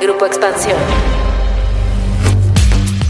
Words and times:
Grupo 0.00 0.26
Expansión. 0.26 0.76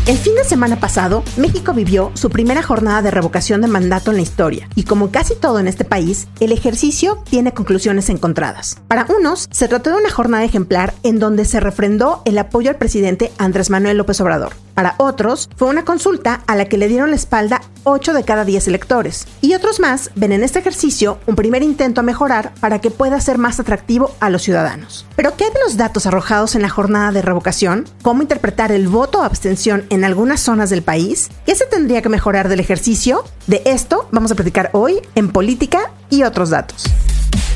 El 0.07 0.17
fin 0.17 0.35
de 0.37 0.45
semana 0.45 0.81
pasado, 0.81 1.23
México 1.37 1.75
vivió 1.75 2.11
su 2.15 2.31
primera 2.31 2.63
jornada 2.63 3.03
de 3.03 3.11
revocación 3.11 3.61
de 3.61 3.69
mandato 3.69 4.11
en 4.11 4.17
la 4.17 4.23
historia, 4.23 4.67
y 4.75 4.85
como 4.85 5.11
casi 5.11 5.35
todo 5.35 5.59
en 5.59 5.69
este 5.69 5.85
país, 5.85 6.29
el 6.41 6.51
ejercicio 6.51 7.23
tiene 7.29 7.53
conclusiones 7.53 8.09
encontradas. 8.09 8.79
Para 8.89 9.07
unos, 9.19 9.49
se 9.51 9.69
trató 9.69 9.91
de 9.91 9.99
una 9.99 10.11
jornada 10.11 10.45
ejemplar 10.45 10.95
en 11.03 11.19
donde 11.19 11.45
se 11.45 11.61
refrendó 11.61 12.23
el 12.25 12.39
apoyo 12.39 12.71
al 12.71 12.77
presidente 12.77 13.33
Andrés 13.37 13.69
Manuel 13.69 13.99
López 13.99 14.19
Obrador. 14.23 14.55
Para 14.79 14.95
otros, 14.99 15.51
fue 15.57 15.67
una 15.67 15.85
consulta 15.85 16.43
a 16.47 16.55
la 16.55 16.67
que 16.67 16.79
le 16.79 16.87
dieron 16.87 17.11
la 17.11 17.17
espalda 17.17 17.63
8 17.83 18.13
de 18.13 18.23
cada 18.23 18.45
10 18.45 18.69
electores. 18.69 19.27
Y 19.41 19.55
otros 19.55 19.81
más 19.81 20.13
ven 20.15 20.31
en 20.31 20.45
este 20.45 20.61
ejercicio 20.61 21.19
un 21.27 21.35
primer 21.35 21.65
intento 21.65 22.01
a 22.01 22.05
mejorar 22.05 22.55
para 22.61 22.81
que 22.81 22.93
pueda 22.93 23.21
ser 23.21 23.39
más 23.39 23.59
atractivo 23.59 24.15
a 24.21 24.31
los 24.31 24.43
ciudadanos. 24.43 25.05
Pero 25.17 25.35
¿qué 25.37 25.47
hay 25.47 25.51
de 25.51 25.59
los 25.65 25.77
datos 25.77 26.07
arrojados 26.07 26.55
en 26.55 26.63
la 26.63 26.69
jornada 26.69 27.11
de 27.11 27.23
revocación? 27.23 27.87
¿Cómo 28.03 28.23
interpretar 28.23 28.71
el 28.71 28.87
voto 28.87 29.19
o 29.19 29.23
abstención 29.25 29.85
en 29.91 30.05
algunas 30.05 30.39
zonas 30.39 30.71
del 30.71 30.83
país? 30.83 31.29
¿Qué 31.45 31.57
se 31.57 31.67
tendría 31.67 32.01
que 32.01 32.09
mejorar 32.09 32.49
del 32.49 32.61
ejercicio? 32.61 33.25
De 33.49 33.63
esto 33.65 34.07
vamos 34.13 34.31
a 34.31 34.37
platicar 34.37 34.71
hoy 34.75 35.01
en 35.17 35.31
Política 35.31 35.91
y 36.09 36.23
otros 36.23 36.51
datos. 36.51 36.85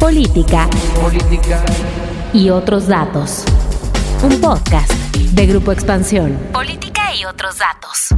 Política. 0.01 0.69
Política. 1.01 1.63
Y 2.33 2.51
otros 2.51 2.89
datos. 2.89 3.45
Un 4.23 4.41
podcast 4.41 4.93
de 5.17 5.47
Grupo 5.47 5.73
Expansión. 5.73 6.39
Política 6.53 7.13
y 7.21 7.25
otros 7.25 7.59
datos. 7.59 8.15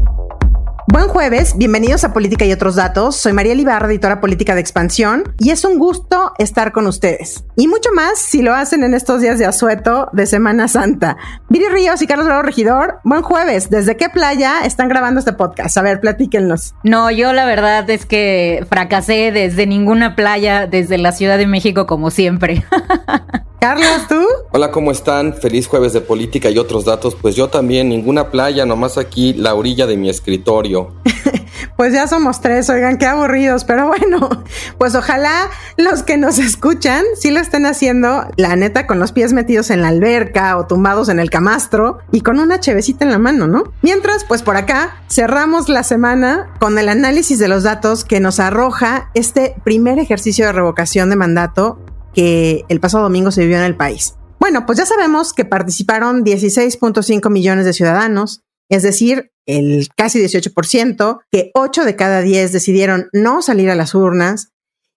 Buen 0.86 1.08
jueves, 1.08 1.56
bienvenidos 1.56 2.04
a 2.04 2.12
Política 2.12 2.44
y 2.44 2.52
otros 2.52 2.76
datos. 2.76 3.16
Soy 3.16 3.32
María 3.32 3.54
Libarra, 3.54 3.86
editora 3.86 4.20
política 4.20 4.54
de 4.54 4.60
Expansión, 4.60 5.34
y 5.38 5.48
es 5.48 5.64
un 5.64 5.78
gusto 5.78 6.34
estar 6.36 6.72
con 6.72 6.86
ustedes. 6.86 7.44
Y 7.56 7.68
mucho 7.68 7.88
más 7.94 8.18
si 8.18 8.42
lo 8.42 8.54
hacen 8.54 8.84
en 8.84 8.92
estos 8.92 9.22
días 9.22 9.38
de 9.38 9.46
asueto 9.46 10.10
de 10.12 10.26
Semana 10.26 10.68
Santa. 10.68 11.16
Viri 11.48 11.68
Ríos 11.68 12.02
y 12.02 12.06
Carlos 12.06 12.26
Bravo 12.26 12.42
Regidor, 12.42 13.00
buen 13.02 13.22
jueves. 13.22 13.70
¿Desde 13.70 13.96
qué 13.96 14.10
playa 14.10 14.60
están 14.62 14.90
grabando 14.90 15.20
este 15.20 15.32
podcast? 15.32 15.78
A 15.78 15.82
ver, 15.82 16.00
platíquenos. 16.00 16.74
No, 16.84 17.10
yo 17.10 17.32
la 17.32 17.46
verdad 17.46 17.88
es 17.88 18.04
que 18.04 18.66
fracasé 18.68 19.32
desde 19.32 19.66
ninguna 19.66 20.14
playa, 20.16 20.66
desde 20.66 20.98
la 20.98 21.12
Ciudad 21.12 21.38
de 21.38 21.46
México 21.46 21.86
como 21.86 22.10
siempre. 22.10 22.62
Carlos, 23.64 24.06
¿tú? 24.10 24.22
Hola, 24.52 24.70
¿cómo 24.70 24.92
están? 24.92 25.32
Feliz 25.32 25.68
jueves 25.68 25.94
de 25.94 26.02
política 26.02 26.50
y 26.50 26.58
otros 26.58 26.84
datos. 26.84 27.16
Pues 27.18 27.34
yo 27.34 27.48
también, 27.48 27.88
ninguna 27.88 28.30
playa, 28.30 28.66
nomás 28.66 28.98
aquí 28.98 29.32
la 29.32 29.54
orilla 29.54 29.86
de 29.86 29.96
mi 29.96 30.10
escritorio. 30.10 30.92
pues 31.78 31.94
ya 31.94 32.06
somos 32.06 32.42
tres, 32.42 32.68
oigan, 32.68 32.98
qué 32.98 33.06
aburridos, 33.06 33.64
pero 33.64 33.86
bueno, 33.86 34.28
pues 34.76 34.94
ojalá 34.94 35.48
los 35.78 36.02
que 36.02 36.18
nos 36.18 36.38
escuchan 36.38 37.04
sí 37.18 37.30
lo 37.30 37.40
estén 37.40 37.64
haciendo, 37.64 38.26
la 38.36 38.54
neta, 38.54 38.86
con 38.86 38.98
los 38.98 39.12
pies 39.12 39.32
metidos 39.32 39.70
en 39.70 39.80
la 39.80 39.88
alberca 39.88 40.58
o 40.58 40.66
tumbados 40.66 41.08
en 41.08 41.18
el 41.18 41.30
camastro 41.30 42.00
y 42.12 42.20
con 42.20 42.40
una 42.40 42.60
chevecita 42.60 43.06
en 43.06 43.12
la 43.12 43.18
mano, 43.18 43.46
¿no? 43.46 43.72
Mientras, 43.80 44.24
pues 44.24 44.42
por 44.42 44.58
acá 44.58 45.02
cerramos 45.08 45.70
la 45.70 45.84
semana 45.84 46.50
con 46.60 46.78
el 46.78 46.90
análisis 46.90 47.38
de 47.38 47.48
los 47.48 47.62
datos 47.62 48.04
que 48.04 48.20
nos 48.20 48.40
arroja 48.40 49.10
este 49.14 49.54
primer 49.64 49.98
ejercicio 49.98 50.44
de 50.44 50.52
revocación 50.52 51.08
de 51.08 51.16
mandato 51.16 51.78
que 52.14 52.64
el 52.68 52.80
pasado 52.80 53.04
domingo 53.04 53.30
se 53.30 53.42
vivió 53.42 53.58
en 53.58 53.64
el 53.64 53.76
país. 53.76 54.14
Bueno, 54.40 54.66
pues 54.66 54.78
ya 54.78 54.86
sabemos 54.86 55.32
que 55.32 55.44
participaron 55.44 56.24
16.5 56.24 57.30
millones 57.30 57.64
de 57.64 57.72
ciudadanos, 57.72 58.42
es 58.68 58.82
decir, 58.82 59.32
el 59.46 59.88
casi 59.96 60.20
18%, 60.20 61.20
que 61.30 61.50
8 61.54 61.84
de 61.84 61.96
cada 61.96 62.20
10 62.22 62.52
decidieron 62.52 63.08
no 63.12 63.42
salir 63.42 63.70
a 63.70 63.74
las 63.74 63.94
urnas 63.94 64.52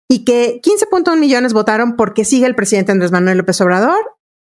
y 0.09 0.23
que 0.23 0.61
15.1 0.61 1.17
millones 1.17 1.53
votaron 1.53 1.95
porque 1.95 2.25
sigue 2.25 2.45
el 2.45 2.55
presidente 2.55 2.91
Andrés 2.91 3.11
Manuel 3.11 3.37
López 3.37 3.59
Obrador 3.61 3.99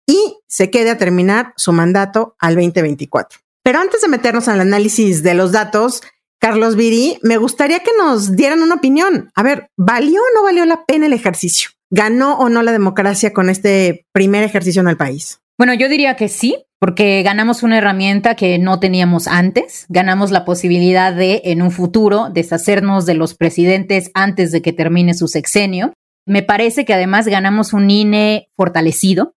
y 0.06 0.39
se 0.48 0.70
quede 0.70 0.91
a 0.91 0.98
terminar 0.98 1.53
su 1.56 1.73
mandato 1.73 2.34
al 2.39 2.55
2024. 2.55 3.41
Pero 3.62 3.78
antes 3.78 4.00
de 4.03 4.09
meternos 4.09 4.48
al 4.48 4.61
análisis 4.61 5.23
de 5.23 5.34
los 5.34 5.53
datos, 5.53 6.03
Carlos 6.41 6.75
Viri, 6.75 7.19
me 7.23 7.37
gustaría 7.37 7.81
que 7.81 7.93
nos 7.97 8.34
dieran 8.34 8.62
una 8.62 8.75
opinión. 8.75 9.31
A 9.37 9.44
ver, 9.44 9.71
¿valió 9.77 10.21
o 10.21 10.34
no 10.34 10.43
valió 10.43 10.65
la 10.65 10.84
pena 10.84 11.06
el 11.06 11.12
ejercicio? 11.12 11.71
¿Ganó 11.94 12.38
o 12.38 12.48
no 12.48 12.62
la 12.62 12.72
democracia 12.72 13.34
con 13.34 13.50
este 13.50 14.06
primer 14.12 14.44
ejercicio 14.44 14.80
en 14.80 14.88
el 14.88 14.97
país? 14.97 15.41
Bueno, 15.58 15.75
yo 15.75 15.91
diría 15.91 16.16
que 16.16 16.28
sí, 16.28 16.56
porque 16.80 17.22
ganamos 17.22 17.62
una 17.62 17.76
herramienta 17.76 18.34
que 18.34 18.58
no 18.58 18.80
teníamos 18.80 19.28
antes, 19.28 19.84
ganamos 19.91 20.30
la 20.30 20.47
posibilidad 20.47 21.14
de, 21.14 21.42
en 21.44 21.60
un 21.60 21.70
futuro, 21.70 22.30
deshacernos 22.32 23.04
de 23.04 23.12
los 23.12 23.34
presidentes 23.34 24.10
antes 24.14 24.53
de 24.53 24.62
que 24.62 24.72
termine 24.72 25.12
su 25.12 25.28
sexenio. 25.28 25.92
Me 26.26 26.42
parece 26.42 26.86
que 26.86 26.94
además 26.94 27.26
ganamos 27.26 27.75
un 27.75 27.91
INE 27.91 28.48
fortalecido, 28.56 29.34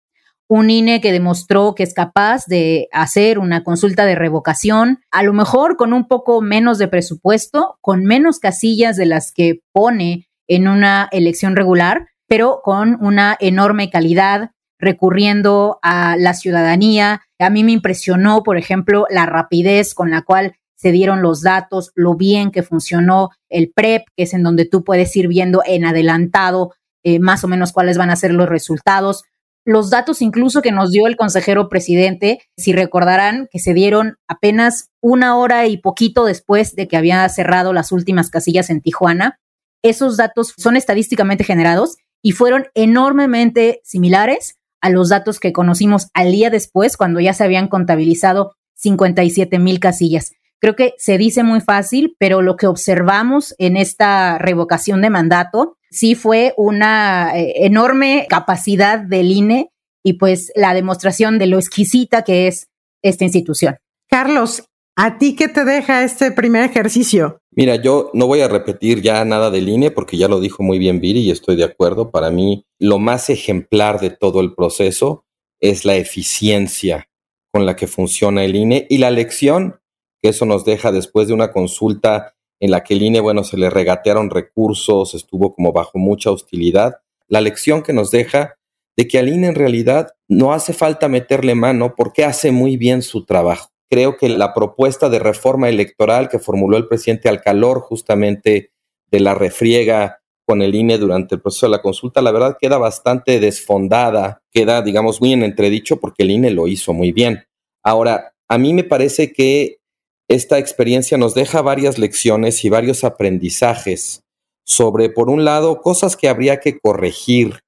un 0.47 0.69
INE 0.69 1.01
que 1.01 1.11
demostró 1.11 1.75
que 1.75 1.83
es 1.83 1.93
capaz 1.93 2.45
de 2.45 2.87
hacer 2.93 3.37
una 3.37 3.66
consulta 3.66 4.05
de 4.05 4.16
revocación, 4.16 5.01
a 5.11 5.23
lo 5.23 5.33
mejor 5.33 5.75
con 5.75 5.91
un 5.91 6.07
poco 6.07 6.39
menos 6.39 6.77
de 6.77 6.87
presupuesto, 6.87 7.77
con 7.81 8.05
menos 8.05 8.39
casillas 8.39 8.95
de 8.95 9.07
las 9.07 9.33
que 9.33 9.59
pone 9.73 10.29
en 10.47 10.69
una 10.69 11.09
elección 11.11 11.57
regular, 11.57 12.07
pero 12.28 12.62
con 12.63 12.97
una 13.03 13.38
enorme 13.40 13.90
calidad, 13.90 14.52
recurriendo 14.80 15.80
a 15.81 16.18
la 16.18 16.34
ciudadanía. 16.34 17.22
A 17.40 17.50
mí 17.50 17.63
me 17.63 17.72
impresionó, 17.72 18.44
por 18.44 18.58
ejemplo, 18.58 19.06
la 19.09 19.25
rapidez 19.25 19.94
con 19.94 20.12
la 20.12 20.22
cual 20.22 20.56
se 20.75 20.91
dieron 20.91 21.22
los 21.22 21.41
datos, 21.41 21.91
lo 21.96 22.16
bien 22.16 22.52
que 22.52 22.64
funcionó 22.64 23.30
el 23.50 23.72
PREP, 23.74 24.03
que 24.16 24.24
es 24.24 24.34
en 24.34 24.44
donde 24.44 24.66
tú 24.66 24.84
puedes 24.84 25.16
ir 25.16 25.28
viendo 25.28 25.62
en 25.66 25.85
adelantado 25.85 26.74
eh, 27.03 27.19
más 27.19 27.44
o 27.44 27.47
menos 27.47 27.72
cuáles 27.72 27.97
van 27.97 28.09
a 28.09 28.16
ser 28.16 28.34
los 28.34 28.50
resultados. 28.50 29.24
Los 29.66 29.90
datos 29.90 30.22
incluso 30.22 30.62
que 30.62 30.72
nos 30.72 30.91
dio 30.91 31.08
el 31.08 31.16
consejero 31.16 31.69
presidente, 31.69 32.40
si 32.56 32.72
recordarán 32.72 33.47
que 33.52 33.59
se 33.59 33.74
dieron 33.74 34.18
apenas 34.28 34.90
una 35.02 35.38
hora 35.38 35.66
y 35.66 35.78
poquito 35.78 36.25
después 36.25 36.75
de 36.75 36.88
que 36.88 36.97
había 36.97 37.28
cerrado 37.30 37.74
las 37.74 37.91
últimas 37.91 38.30
casillas 38.30 38.69
en 38.69 38.81
Tijuana, 38.81 39.40
esos 39.81 40.18
datos 40.18 40.53
son 40.58 40.75
estadísticamente 40.75 41.44
generados 41.44 41.97
y 42.25 42.31
fueron 42.31 42.66
enormemente 42.74 43.81
similares 43.84 44.58
a 44.81 44.90
los 44.90 45.09
datos 45.09 45.40
que 45.40 45.53
conocimos 45.53 46.08
al 46.16 46.31
día 46.31 46.50
después, 46.50 46.97
cuando 46.97 47.19
ya 47.19 47.36
se 47.36 47.44
habían 47.44 47.68
contabilizado 47.68 48.56
57 48.74 49.59
mil 49.59 49.80
casillas. 49.80 50.31
Creo 50.59 50.75
que 50.75 50.96
se 50.97 51.19
dice 51.19 51.44
muy 51.44 51.62
fácil, 51.62 52.16
pero 52.18 52.41
lo 52.41 52.56
que 52.56 52.66
observamos 52.66 53.53
en 53.59 53.78
esta 53.78 54.40
revocación 54.40 55.03
de 55.03 55.12
mandato 55.12 55.78
sí 55.91 56.16
fue 56.16 56.56
una 56.58 57.38
eh, 57.38 57.64
enorme 57.64 58.25
capacidad 58.28 58.97
del 58.97 59.30
INE 59.30 59.69
y 60.03 60.14
pues 60.14 60.52
la 60.56 60.74
demostración 60.74 61.38
de 61.38 61.46
lo 61.46 61.59
exquisita 61.59 62.24
que 62.24 62.47
es 62.47 62.69
esta 63.03 63.24
institución. 63.24 63.78
Carlos, 64.09 64.64
¿A 64.97 65.17
ti 65.17 65.35
qué 65.35 65.50
te 65.50 65.66
deja 65.66 66.06
este 66.06 66.31
primer 66.31 66.63
ejercicio? 66.63 67.41
Mira, 67.51 67.75
yo 67.75 68.11
no 68.13 68.28
voy 68.28 68.39
a 68.39 68.47
repetir 68.47 69.01
ya 69.01 69.25
nada 69.25 69.51
del 69.51 69.67
INE 69.67 69.91
porque 69.91 70.16
ya 70.16 70.29
lo 70.29 70.39
dijo 70.39 70.63
muy 70.63 70.79
bien 70.79 71.01
Viri 71.01 71.19
y 71.19 71.31
estoy 71.31 71.57
de 71.57 71.66
acuerdo. 71.66 72.11
Para 72.11 72.31
mí, 72.31 72.66
lo 72.79 72.97
más 72.97 73.29
ejemplar 73.29 74.00
de 74.00 74.09
todo 74.09 74.39
el 74.39 74.55
proceso 74.55 75.25
es 75.59 75.84
la 75.84 75.97
eficiencia 75.97 77.09
con 77.51 77.66
la 77.66 77.75
que 77.75 77.88
funciona 77.88 78.45
el 78.45 78.55
INE 78.55 78.88
y 78.89 79.00
la 79.00 79.11
lección 79.11 79.81
que 80.22 80.29
eso 80.29 80.45
nos 80.45 80.63
deja 80.63 80.94
después 80.94 81.28
de 81.28 81.34
una 81.34 81.51
consulta 81.51 82.34
en 82.61 82.72
la 82.72 82.81
que 82.85 82.94
el 82.94 83.01
INE, 83.01 83.19
bueno, 83.19 83.44
se 83.44 83.57
le 83.57 83.69
regatearon 83.69 84.29
recursos, 84.29 85.13
estuvo 85.13 85.53
como 85.53 85.73
bajo 85.73 85.97
mucha 85.97 86.31
hostilidad. 86.31 87.01
La 87.28 87.41
lección 87.41 87.84
que 87.84 87.91
nos 87.91 88.11
deja 88.11 88.55
de 88.95 89.09
que 89.09 89.19
al 89.19 89.28
INE 89.28 89.47
en 89.47 89.55
realidad 89.55 90.16
no 90.29 90.53
hace 90.53 90.72
falta 90.72 91.09
meterle 91.09 91.53
mano 91.53 91.95
porque 91.97 92.23
hace 92.23 92.53
muy 92.53 92.78
bien 92.78 93.01
su 93.01 93.25
trabajo 93.25 93.75
creo 93.90 94.18
que 94.18 94.29
la 94.29 94.53
propuesta 94.53 95.09
de 95.09 95.19
reforma 95.19 95.69
electoral 95.69 96.29
que 96.29 96.40
formuló 96.40 96.78
el 96.78 96.88
presidente 96.88 97.29
al 97.29 97.41
calor 97.41 97.81
justamente 97.81 98.72
de 99.12 99.19
la 99.19 99.34
refriega 99.34 100.22
con 100.46 100.62
el 100.62 100.75
INE 100.75 100.97
durante 100.97 101.35
el 101.35 101.41
proceso 101.41 101.66
de 101.66 101.72
la 101.72 101.81
consulta, 101.81 102.22
la 102.22 102.31
verdad 102.31 102.57
queda 102.59 102.78
bastante 102.78 103.40
desfondada, 103.40 104.44
queda, 104.51 104.81
digamos, 104.81 105.19
muy 105.19 105.34
en 105.34 105.44
entredicho 105.44 105.97
porque 105.97 106.23
el 106.23 106.31
INE 106.31 106.51
lo 106.51 106.68
hizo 106.68 106.93
muy 106.93 107.11
bien. 107.11 107.46
Ahora, 107.84 108.34
a 108.47 108.58
mí 108.58 108.73
me 108.73 108.84
parece 108.84 109.34
que 109.34 109.79
esta 110.28 110.58
experiencia 110.59 111.17
nos 111.17 111.34
deja 111.34 111.61
varias 111.61 111.97
lecciones 111.97 112.64
y 112.64 112.70
varios 112.70 113.03
aprendizajes 113.03 114.23
sobre, 114.64 115.09
por 115.09 115.29
un 115.29 115.46
lado, 115.46 115.82
cosas 115.82 116.16
que 116.16 116.28
habría 116.28 116.59
que 116.59 116.79
corregir 116.79 117.59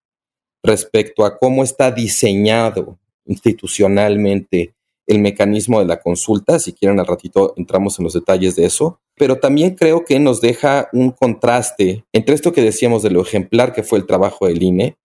respecto 0.64 1.26
a 1.26 1.38
cómo 1.38 1.64
está 1.64 1.92
diseñado 1.92 2.98
institucionalmente 3.26 4.74
el 5.08 5.20
mecanismo 5.20 5.80
de 5.80 5.86
la 5.86 6.00
consulta. 6.02 6.60
Si 6.60 6.74
quieren, 6.74 7.00
al 7.00 7.08
ratito 7.08 7.54
entramos 7.58 7.98
en 7.98 8.04
los 8.04 8.14
detalles 8.14 8.56
de 8.56 8.66
eso. 8.66 9.00
Pero 9.16 9.38
también 9.38 9.76
creo 9.76 10.06
que 10.06 10.20
nos 10.20 10.42
deja 10.42 10.90
un 10.94 11.12
contraste 11.12 12.04
entre 12.14 12.36
esto 12.36 12.54
que 12.54 12.62
decíamos 12.62 13.02
de 13.02 13.10
lo 13.10 13.22
ejemplar 13.22 13.74
que 13.74 13.84
fue 13.84 13.98
el 13.98 14.06
trabajo 14.06 14.48
del 14.48 14.62
INE 14.62 14.98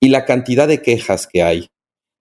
y 0.00 0.08
la 0.08 0.24
cantidad 0.24 0.68
de 0.68 0.82
quejas 0.82 1.26
que 1.26 1.42
hay 1.42 1.68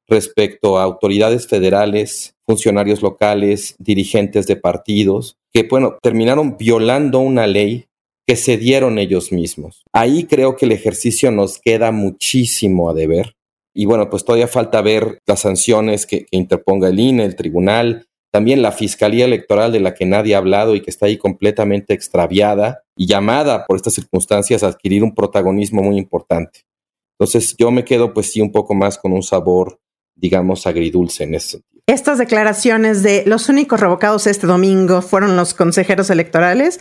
respecto 0.07 0.77
a 0.77 0.83
autoridades 0.83 1.47
federales, 1.47 2.35
funcionarios 2.45 3.01
locales, 3.01 3.75
dirigentes 3.79 4.47
de 4.47 4.55
partidos, 4.55 5.37
que, 5.51 5.63
bueno, 5.63 5.97
terminaron 6.01 6.57
violando 6.57 7.19
una 7.19 7.47
ley 7.47 7.87
que 8.27 8.35
se 8.35 8.57
dieron 8.57 8.97
ellos 8.97 9.31
mismos. 9.31 9.83
Ahí 9.93 10.25
creo 10.25 10.55
que 10.55 10.65
el 10.65 10.71
ejercicio 10.71 11.31
nos 11.31 11.59
queda 11.59 11.91
muchísimo 11.91 12.89
a 12.89 12.93
deber 12.93 13.34
Y 13.77 13.85
bueno, 13.85 14.09
pues 14.09 14.23
todavía 14.23 14.47
falta 14.47 14.81
ver 14.81 15.19
las 15.27 15.41
sanciones 15.41 16.05
que, 16.05 16.27
interponga 16.31 16.87
el 16.87 16.99
INE, 16.99 17.25
el 17.25 17.35
tribunal, 17.35 18.07
también 18.31 18.61
la 18.61 18.71
Fiscalía 18.71 19.25
Electoral 19.25 19.73
de 19.73 19.81
la 19.81 19.93
que 19.93 20.05
nadie 20.05 20.33
ha 20.33 20.37
hablado 20.37 20.75
y 20.75 20.81
que 20.81 20.89
está 20.89 21.07
ahí 21.07 21.17
completamente 21.17 21.93
extraviada 21.93 22.83
y 22.95 23.05
llamada 23.05 23.65
por 23.65 23.75
estas 23.75 23.93
circunstancias 23.93 24.63
a 24.63 24.67
adquirir 24.67 25.03
un 25.03 25.13
protagonismo 25.13 25.83
muy 25.83 25.97
importante. 25.97 26.61
Entonces 27.19 27.55
yo 27.57 27.69
me 27.69 27.83
quedo 27.83 28.13
pues 28.13 28.31
sí 28.31 28.39
un 28.39 28.53
poco 28.53 28.73
más 28.73 28.97
con 28.97 29.11
un 29.11 29.23
sabor, 29.23 29.79
digamos, 30.15 30.65
agridulce 30.67 31.25
en 31.25 31.35
ese 31.35 31.49
sentido. 31.49 31.74
Estas 31.87 32.17
declaraciones 32.17 33.03
de 33.03 33.23
los 33.27 33.47
únicos 33.47 33.79
revocados 33.79 34.25
este 34.25 34.47
domingo 34.47 35.03
fueron 35.03 35.35
los 35.35 35.53
consejeros 35.53 36.09
electorales 36.09 36.79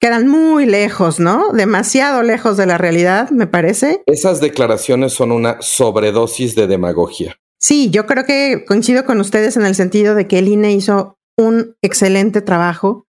quedan 0.00 0.28
muy 0.28 0.64
lejos, 0.64 1.20
¿no? 1.20 1.52
Demasiado 1.52 2.22
lejos 2.22 2.56
de 2.56 2.64
la 2.64 2.78
realidad, 2.78 3.28
me 3.30 3.46
parece. 3.46 4.02
Esas 4.06 4.40
declaraciones 4.40 5.12
son 5.12 5.30
una 5.30 5.58
sobredosis 5.60 6.54
de 6.54 6.66
demagogia. 6.68 7.36
Sí, 7.60 7.90
yo 7.90 8.06
creo 8.06 8.24
que 8.24 8.64
coincido 8.66 9.04
con 9.04 9.20
ustedes 9.20 9.58
en 9.58 9.66
el 9.66 9.74
sentido 9.74 10.14
de 10.14 10.26
que 10.26 10.38
el 10.38 10.48
INE 10.48 10.72
hizo 10.72 11.18
un 11.36 11.76
excelente 11.82 12.40
trabajo 12.40 13.06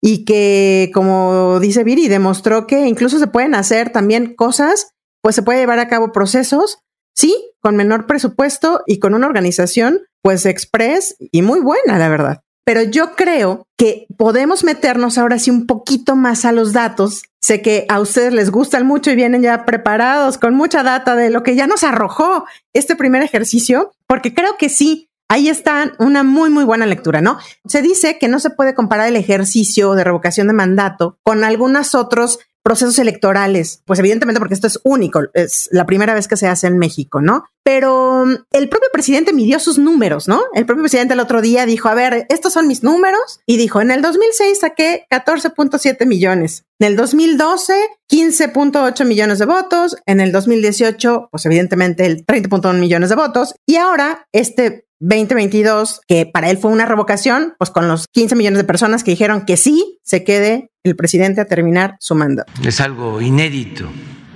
y 0.00 0.24
que, 0.24 0.92
como 0.94 1.58
dice 1.58 1.82
Viri, 1.82 2.06
demostró 2.06 2.68
que 2.68 2.86
incluso 2.86 3.18
se 3.18 3.26
pueden 3.26 3.56
hacer 3.56 3.90
también 3.90 4.34
cosas, 4.36 4.92
pues 5.22 5.34
se 5.34 5.42
puede 5.42 5.58
llevar 5.58 5.80
a 5.80 5.88
cabo 5.88 6.12
procesos, 6.12 6.78
sí, 7.14 7.52
con 7.60 7.76
menor 7.76 8.06
presupuesto 8.06 8.82
y 8.86 8.98
con 8.98 9.14
una 9.14 9.26
organización 9.26 10.02
pues 10.22 10.46
express 10.46 11.16
y 11.18 11.42
muy 11.42 11.60
buena, 11.60 11.98
la 11.98 12.08
verdad. 12.08 12.40
Pero 12.64 12.82
yo 12.82 13.14
creo 13.14 13.66
que 13.76 14.06
podemos 14.16 14.64
meternos 14.64 15.18
ahora 15.18 15.38
sí 15.38 15.50
un 15.50 15.66
poquito 15.66 16.16
más 16.16 16.46
a 16.46 16.52
los 16.52 16.72
datos. 16.72 17.22
Sé 17.42 17.60
que 17.60 17.84
a 17.90 18.00
ustedes 18.00 18.32
les 18.32 18.50
gustan 18.50 18.86
mucho 18.86 19.10
y 19.10 19.16
vienen 19.16 19.42
ya 19.42 19.66
preparados 19.66 20.38
con 20.38 20.54
mucha 20.54 20.82
data 20.82 21.14
de 21.14 21.28
lo 21.28 21.42
que 21.42 21.56
ya 21.56 21.66
nos 21.66 21.84
arrojó 21.84 22.46
este 22.72 22.96
primer 22.96 23.22
ejercicio, 23.22 23.92
porque 24.06 24.34
creo 24.34 24.56
que 24.56 24.70
sí, 24.70 25.10
ahí 25.28 25.50
está 25.50 25.92
una 25.98 26.22
muy, 26.22 26.48
muy 26.48 26.64
buena 26.64 26.86
lectura, 26.86 27.20
¿no? 27.20 27.38
Se 27.66 27.82
dice 27.82 28.18
que 28.18 28.28
no 28.28 28.40
se 28.40 28.48
puede 28.48 28.74
comparar 28.74 29.08
el 29.08 29.16
ejercicio 29.16 29.94
de 29.94 30.04
revocación 30.04 30.46
de 30.46 30.54
mandato 30.54 31.18
con 31.22 31.44
algunos 31.44 31.94
otros 31.94 32.38
procesos 32.64 32.98
electorales, 32.98 33.82
pues 33.84 33.98
evidentemente 33.98 34.40
porque 34.40 34.54
esto 34.54 34.66
es 34.66 34.80
único, 34.84 35.20
es 35.34 35.68
la 35.70 35.84
primera 35.84 36.14
vez 36.14 36.26
que 36.26 36.38
se 36.38 36.48
hace 36.48 36.66
en 36.66 36.78
México, 36.78 37.20
¿no? 37.20 37.44
Pero 37.62 38.24
mm, 38.24 38.46
el 38.52 38.68
propio 38.70 38.88
presidente 38.90 39.34
midió 39.34 39.60
sus 39.60 39.78
números, 39.78 40.26
¿no? 40.28 40.42
El 40.54 40.64
propio 40.64 40.82
presidente 40.82 41.12
el 41.12 41.20
otro 41.20 41.42
día 41.42 41.66
dijo, 41.66 41.88
a 41.88 41.94
ver, 41.94 42.26
estos 42.30 42.54
son 42.54 42.66
mis 42.66 42.82
números, 42.82 43.40
y 43.46 43.58
dijo, 43.58 43.82
en 43.82 43.90
el 43.90 44.00
2006 44.00 44.60
saqué 44.60 45.04
14.7 45.10 46.06
millones, 46.06 46.64
en 46.80 46.88
el 46.88 46.96
2012 46.96 47.74
15.8 48.10 49.04
millones 49.04 49.38
de 49.38 49.46
votos, 49.46 49.96
en 50.06 50.20
el 50.20 50.32
2018, 50.32 51.28
pues 51.30 51.46
evidentemente 51.46 52.06
el 52.06 52.24
30.1 52.24 52.78
millones 52.78 53.10
de 53.10 53.16
votos, 53.16 53.54
y 53.66 53.76
ahora 53.76 54.26
este 54.32 54.86
2022, 55.04 56.00
que 56.08 56.26
para 56.26 56.50
él 56.50 56.58
fue 56.58 56.70
una 56.70 56.86
revocación, 56.86 57.54
pues 57.58 57.70
con 57.70 57.88
los 57.88 58.06
15 58.08 58.36
millones 58.36 58.58
de 58.58 58.64
personas 58.64 59.04
que 59.04 59.10
dijeron 59.10 59.44
que 59.44 59.56
sí 59.56 59.98
se 60.02 60.24
quede 60.24 60.70
el 60.82 60.96
presidente 60.96 61.40
a 61.40 61.44
terminar 61.44 61.96
su 62.00 62.14
mandato. 62.14 62.50
Es 62.66 62.80
algo 62.80 63.20
inédito 63.20 63.88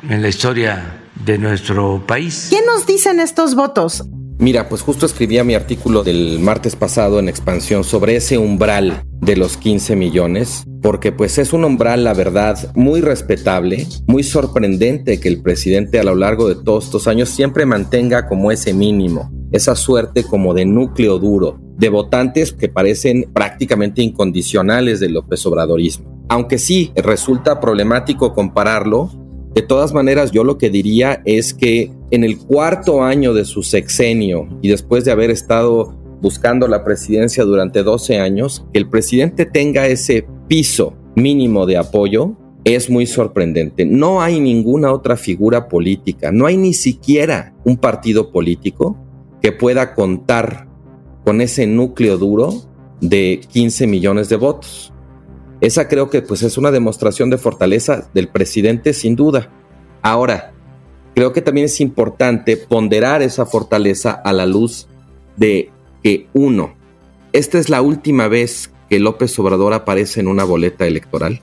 en 0.08 0.20
la 0.20 0.28
historia 0.28 1.00
de 1.24 1.38
nuestro 1.38 2.04
país. 2.06 2.48
¿Qué 2.50 2.60
nos 2.66 2.86
dicen 2.86 3.18
estos 3.18 3.54
votos? 3.54 4.04
Mira, 4.40 4.68
pues 4.68 4.82
justo 4.82 5.04
escribía 5.04 5.42
mi 5.42 5.54
artículo 5.54 6.04
del 6.04 6.38
martes 6.38 6.76
pasado 6.76 7.18
en 7.18 7.28
Expansión 7.28 7.82
sobre 7.82 8.14
ese 8.14 8.38
umbral 8.38 9.02
de 9.20 9.36
los 9.36 9.56
15 9.56 9.96
millones, 9.96 10.64
porque 10.80 11.10
pues 11.10 11.38
es 11.38 11.52
un 11.52 11.64
umbral, 11.64 12.04
la 12.04 12.14
verdad, 12.14 12.70
muy 12.76 13.00
respetable, 13.00 13.86
muy 14.06 14.22
sorprendente 14.22 15.18
que 15.18 15.28
el 15.28 15.42
presidente 15.42 15.98
a 15.98 16.04
lo 16.04 16.14
largo 16.14 16.48
de 16.48 16.54
todos 16.54 16.84
estos 16.84 17.08
años 17.08 17.30
siempre 17.30 17.66
mantenga 17.66 18.28
como 18.28 18.52
ese 18.52 18.72
mínimo, 18.74 19.28
esa 19.52 19.74
suerte 19.74 20.24
como 20.24 20.54
de 20.54 20.64
núcleo 20.64 21.18
duro, 21.18 21.58
de 21.76 21.88
votantes 21.88 22.52
que 22.52 22.68
parecen 22.68 23.30
prácticamente 23.32 24.02
incondicionales 24.02 25.00
del 25.00 25.14
López 25.14 25.44
Obradorismo. 25.46 26.24
Aunque 26.28 26.58
sí 26.58 26.92
resulta 26.96 27.60
problemático 27.60 28.34
compararlo, 28.34 29.10
de 29.54 29.62
todas 29.62 29.94
maneras 29.94 30.30
yo 30.30 30.44
lo 30.44 30.58
que 30.58 30.70
diría 30.70 31.22
es 31.24 31.54
que 31.54 31.90
en 32.10 32.24
el 32.24 32.38
cuarto 32.38 33.02
año 33.02 33.34
de 33.34 33.44
su 33.44 33.62
sexenio 33.62 34.48
y 34.62 34.68
después 34.68 35.04
de 35.04 35.12
haber 35.12 35.30
estado 35.30 35.94
buscando 36.20 36.68
la 36.68 36.84
presidencia 36.84 37.44
durante 37.44 37.82
12 37.82 38.18
años, 38.18 38.66
que 38.72 38.78
el 38.78 38.88
presidente 38.88 39.46
tenga 39.46 39.86
ese 39.86 40.26
piso 40.48 40.94
mínimo 41.14 41.66
de 41.66 41.76
apoyo 41.76 42.36
es 42.64 42.90
muy 42.90 43.06
sorprendente. 43.06 43.86
No 43.86 44.20
hay 44.20 44.40
ninguna 44.40 44.92
otra 44.92 45.16
figura 45.16 45.68
política, 45.68 46.30
no 46.32 46.46
hay 46.46 46.56
ni 46.56 46.74
siquiera 46.74 47.54
un 47.64 47.76
partido 47.76 48.30
político 48.30 48.96
que 49.40 49.52
pueda 49.52 49.94
contar 49.94 50.66
con 51.24 51.40
ese 51.40 51.66
núcleo 51.66 52.18
duro 52.18 52.62
de 53.00 53.40
15 53.52 53.86
millones 53.86 54.28
de 54.28 54.36
votos. 54.36 54.92
Esa 55.60 55.88
creo 55.88 56.08
que 56.10 56.22
pues 56.22 56.42
es 56.42 56.56
una 56.56 56.70
demostración 56.70 57.30
de 57.30 57.38
fortaleza 57.38 58.08
del 58.14 58.28
presidente 58.28 58.92
sin 58.92 59.16
duda. 59.16 59.50
Ahora, 60.02 60.52
creo 61.14 61.32
que 61.32 61.42
también 61.42 61.66
es 61.66 61.80
importante 61.80 62.56
ponderar 62.56 63.22
esa 63.22 63.44
fortaleza 63.44 64.12
a 64.12 64.32
la 64.32 64.46
luz 64.46 64.88
de 65.36 65.70
que 66.02 66.28
uno, 66.32 66.74
esta 67.32 67.58
es 67.58 67.68
la 67.68 67.82
última 67.82 68.28
vez 68.28 68.72
que 68.88 69.00
López 69.00 69.38
Obrador 69.38 69.72
aparece 69.74 70.20
en 70.20 70.28
una 70.28 70.44
boleta 70.44 70.86
electoral. 70.86 71.40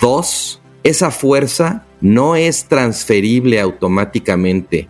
Dos, 0.00 0.60
esa 0.82 1.10
fuerza 1.10 1.86
no 2.00 2.36
es 2.36 2.66
transferible 2.66 3.60
automáticamente 3.60 4.88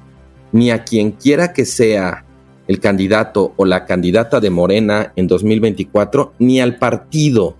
ni 0.52 0.70
a 0.70 0.84
quien 0.84 1.12
quiera 1.12 1.52
que 1.52 1.64
sea 1.64 2.23
el 2.66 2.80
candidato 2.80 3.52
o 3.56 3.64
la 3.64 3.84
candidata 3.84 4.40
de 4.40 4.50
Morena 4.50 5.12
en 5.16 5.26
2024, 5.26 6.34
ni 6.38 6.60
al 6.60 6.78
partido 6.78 7.56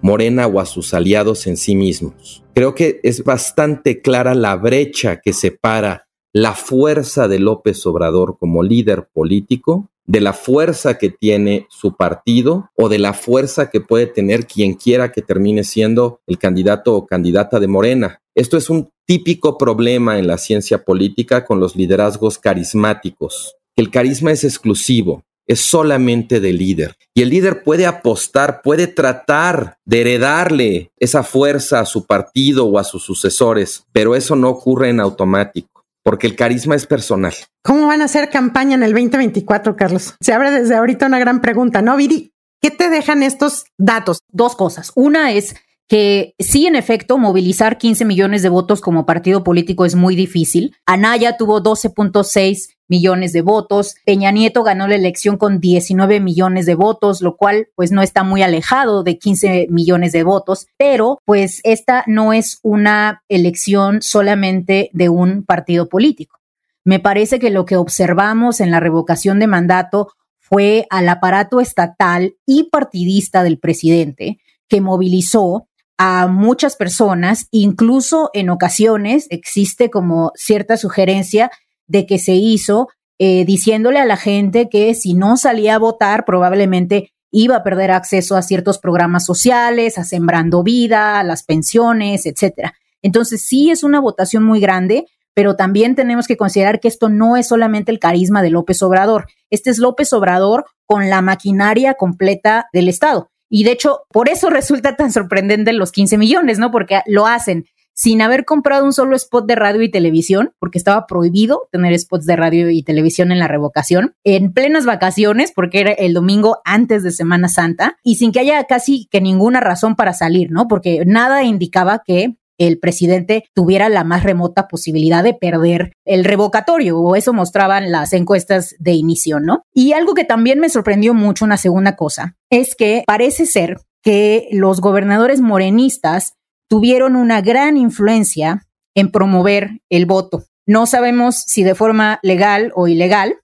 Morena 0.00 0.46
o 0.46 0.60
a 0.60 0.66
sus 0.66 0.94
aliados 0.94 1.46
en 1.46 1.56
sí 1.56 1.74
mismos. 1.74 2.44
Creo 2.54 2.74
que 2.74 3.00
es 3.02 3.24
bastante 3.24 4.00
clara 4.00 4.34
la 4.34 4.56
brecha 4.56 5.20
que 5.20 5.32
separa 5.32 6.08
la 6.32 6.54
fuerza 6.54 7.28
de 7.28 7.38
López 7.38 7.84
Obrador 7.86 8.36
como 8.38 8.62
líder 8.62 9.08
político 9.12 9.90
de 10.08 10.22
la 10.22 10.32
fuerza 10.32 10.96
que 10.96 11.10
tiene 11.10 11.66
su 11.68 11.94
partido 11.94 12.70
o 12.76 12.88
de 12.88 12.98
la 12.98 13.12
fuerza 13.12 13.70
que 13.70 13.82
puede 13.82 14.06
tener 14.06 14.46
quien 14.46 14.74
quiera 14.74 15.12
que 15.12 15.20
termine 15.20 15.64
siendo 15.64 16.20
el 16.26 16.38
candidato 16.38 16.94
o 16.94 17.06
candidata 17.06 17.60
de 17.60 17.68
Morena. 17.68 18.22
Esto 18.34 18.56
es 18.56 18.70
un 18.70 18.90
típico 19.04 19.58
problema 19.58 20.18
en 20.18 20.26
la 20.26 20.38
ciencia 20.38 20.82
política 20.84 21.44
con 21.44 21.60
los 21.60 21.76
liderazgos 21.76 22.38
carismáticos. 22.38 23.56
El 23.78 23.92
carisma 23.92 24.32
es 24.32 24.42
exclusivo, 24.42 25.22
es 25.46 25.60
solamente 25.60 26.40
del 26.40 26.58
líder. 26.58 26.96
Y 27.14 27.22
el 27.22 27.30
líder 27.30 27.62
puede 27.62 27.86
apostar, 27.86 28.60
puede 28.60 28.88
tratar 28.88 29.76
de 29.84 30.00
heredarle 30.00 30.90
esa 30.96 31.22
fuerza 31.22 31.78
a 31.78 31.86
su 31.86 32.04
partido 32.04 32.66
o 32.66 32.80
a 32.80 32.82
sus 32.82 33.04
sucesores, 33.04 33.84
pero 33.92 34.16
eso 34.16 34.34
no 34.34 34.48
ocurre 34.48 34.88
en 34.90 34.98
automático 34.98 35.84
porque 36.02 36.26
el 36.26 36.34
carisma 36.34 36.74
es 36.74 36.86
personal. 36.86 37.34
¿Cómo 37.62 37.86
van 37.86 38.00
a 38.00 38.06
hacer 38.06 38.30
campaña 38.30 38.74
en 38.74 38.82
el 38.82 38.92
2024, 38.92 39.76
Carlos? 39.76 40.14
Se 40.20 40.32
abre 40.32 40.50
desde 40.50 40.74
ahorita 40.74 41.06
una 41.06 41.20
gran 41.20 41.40
pregunta, 41.40 41.80
¿no, 41.80 41.96
Viri? 41.96 42.32
¿Qué 42.60 42.72
te 42.72 42.88
dejan 42.88 43.22
estos 43.22 43.66
datos? 43.76 44.20
Dos 44.32 44.56
cosas. 44.56 44.90
Una 44.96 45.32
es 45.32 45.54
que 45.86 46.34
sí, 46.38 46.66
en 46.66 46.76
efecto, 46.76 47.18
movilizar 47.18 47.78
15 47.78 48.06
millones 48.06 48.42
de 48.42 48.48
votos 48.48 48.80
como 48.80 49.06
partido 49.06 49.44
político 49.44 49.84
es 49.84 49.94
muy 49.94 50.16
difícil. 50.16 50.74
Anaya 50.86 51.36
tuvo 51.36 51.62
12.6 51.62 52.77
millones 52.88 53.32
de 53.32 53.42
votos. 53.42 53.94
Peña 54.04 54.30
Nieto 54.30 54.62
ganó 54.62 54.88
la 54.88 54.96
elección 54.96 55.36
con 55.36 55.60
19 55.60 56.20
millones 56.20 56.66
de 56.66 56.74
votos, 56.74 57.22
lo 57.22 57.36
cual 57.36 57.68
pues 57.74 57.92
no 57.92 58.02
está 58.02 58.24
muy 58.24 58.42
alejado 58.42 59.02
de 59.02 59.18
15 59.18 59.68
millones 59.70 60.12
de 60.12 60.24
votos, 60.24 60.66
pero 60.76 61.20
pues 61.24 61.60
esta 61.64 62.04
no 62.06 62.32
es 62.32 62.58
una 62.62 63.22
elección 63.28 64.02
solamente 64.02 64.90
de 64.92 65.08
un 65.08 65.44
partido 65.44 65.88
político. 65.88 66.38
Me 66.84 66.98
parece 67.00 67.38
que 67.38 67.50
lo 67.50 67.66
que 67.66 67.76
observamos 67.76 68.60
en 68.60 68.70
la 68.70 68.80
revocación 68.80 69.38
de 69.38 69.46
mandato 69.46 70.08
fue 70.40 70.86
al 70.88 71.08
aparato 71.08 71.60
estatal 71.60 72.36
y 72.46 72.64
partidista 72.70 73.42
del 73.42 73.58
presidente 73.58 74.38
que 74.68 74.80
movilizó 74.80 75.68
a 75.98 76.28
muchas 76.28 76.76
personas, 76.76 77.48
incluso 77.50 78.30
en 78.32 78.50
ocasiones 78.50 79.26
existe 79.30 79.90
como 79.90 80.32
cierta 80.36 80.76
sugerencia 80.76 81.50
de 81.88 82.06
que 82.06 82.18
se 82.18 82.34
hizo 82.34 82.88
eh, 83.18 83.44
diciéndole 83.44 83.98
a 83.98 84.04
la 84.04 84.16
gente 84.16 84.68
que 84.68 84.94
si 84.94 85.14
no 85.14 85.36
salía 85.36 85.74
a 85.74 85.78
votar 85.78 86.24
probablemente 86.24 87.12
iba 87.32 87.56
a 87.56 87.62
perder 87.64 87.90
acceso 87.90 88.36
a 88.36 88.42
ciertos 88.42 88.78
programas 88.78 89.24
sociales, 89.26 89.98
a 89.98 90.04
Sembrando 90.04 90.62
Vida, 90.62 91.18
a 91.18 91.24
las 91.24 91.42
pensiones, 91.42 92.26
etcétera. 92.26 92.74
Entonces 93.02 93.42
sí 93.42 93.70
es 93.70 93.82
una 93.82 94.00
votación 94.00 94.44
muy 94.44 94.60
grande, 94.60 95.06
pero 95.34 95.56
también 95.56 95.94
tenemos 95.94 96.26
que 96.26 96.36
considerar 96.36 96.80
que 96.80 96.88
esto 96.88 97.08
no 97.08 97.36
es 97.36 97.48
solamente 97.48 97.92
el 97.92 97.98
carisma 97.98 98.42
de 98.42 98.50
López 98.50 98.82
Obrador, 98.82 99.26
este 99.50 99.70
es 99.70 99.78
López 99.78 100.12
Obrador 100.12 100.66
con 100.86 101.10
la 101.10 101.20
maquinaria 101.20 101.94
completa 101.94 102.68
del 102.72 102.88
Estado. 102.88 103.30
Y 103.50 103.64
de 103.64 103.72
hecho, 103.72 104.02
por 104.10 104.28
eso 104.28 104.50
resulta 104.50 104.96
tan 104.96 105.12
sorprendente 105.12 105.72
los 105.72 105.92
15 105.92 106.18
millones, 106.18 106.58
¿no? 106.58 106.70
Porque 106.70 107.00
lo 107.06 107.26
hacen 107.26 107.66
sin 107.98 108.22
haber 108.22 108.44
comprado 108.44 108.84
un 108.84 108.92
solo 108.92 109.16
spot 109.16 109.44
de 109.46 109.56
radio 109.56 109.82
y 109.82 109.90
televisión, 109.90 110.52
porque 110.60 110.78
estaba 110.78 111.06
prohibido 111.08 111.68
tener 111.72 111.98
spots 111.98 112.26
de 112.26 112.36
radio 112.36 112.70
y 112.70 112.84
televisión 112.84 113.32
en 113.32 113.40
la 113.40 113.48
revocación, 113.48 114.14
en 114.22 114.52
plenas 114.52 114.86
vacaciones, 114.86 115.50
porque 115.52 115.80
era 115.80 115.90
el 115.90 116.14
domingo 116.14 116.58
antes 116.64 117.02
de 117.02 117.10
Semana 117.10 117.48
Santa, 117.48 117.96
y 118.04 118.14
sin 118.14 118.30
que 118.30 118.38
haya 118.38 118.62
casi 118.64 119.08
que 119.10 119.20
ninguna 119.20 119.58
razón 119.58 119.96
para 119.96 120.12
salir, 120.12 120.52
¿no? 120.52 120.68
Porque 120.68 121.02
nada 121.06 121.42
indicaba 121.42 122.02
que 122.06 122.36
el 122.56 122.78
presidente 122.78 123.44
tuviera 123.52 123.88
la 123.88 124.04
más 124.04 124.22
remota 124.22 124.68
posibilidad 124.68 125.24
de 125.24 125.34
perder 125.34 125.92
el 126.04 126.24
revocatorio, 126.24 127.00
o 127.00 127.16
eso 127.16 127.32
mostraban 127.32 127.90
las 127.90 128.12
encuestas 128.12 128.76
de 128.78 128.92
inicio, 128.92 129.40
¿no? 129.40 129.62
Y 129.74 129.92
algo 129.92 130.14
que 130.14 130.24
también 130.24 130.60
me 130.60 130.68
sorprendió 130.68 131.14
mucho, 131.14 131.44
una 131.44 131.56
segunda 131.56 131.96
cosa, 131.96 132.36
es 132.48 132.76
que 132.76 133.02
parece 133.06 133.44
ser 133.44 133.78
que 134.02 134.48
los 134.52 134.80
gobernadores 134.80 135.40
morenistas 135.40 136.34
tuvieron 136.68 137.16
una 137.16 137.40
gran 137.40 137.76
influencia 137.76 138.66
en 138.94 139.10
promover 139.10 139.80
el 139.88 140.06
voto. 140.06 140.44
No 140.66 140.86
sabemos 140.86 141.36
si 141.46 141.62
de 141.62 141.74
forma 141.74 142.18
legal 142.22 142.72
o 142.74 142.88
ilegal, 142.88 143.36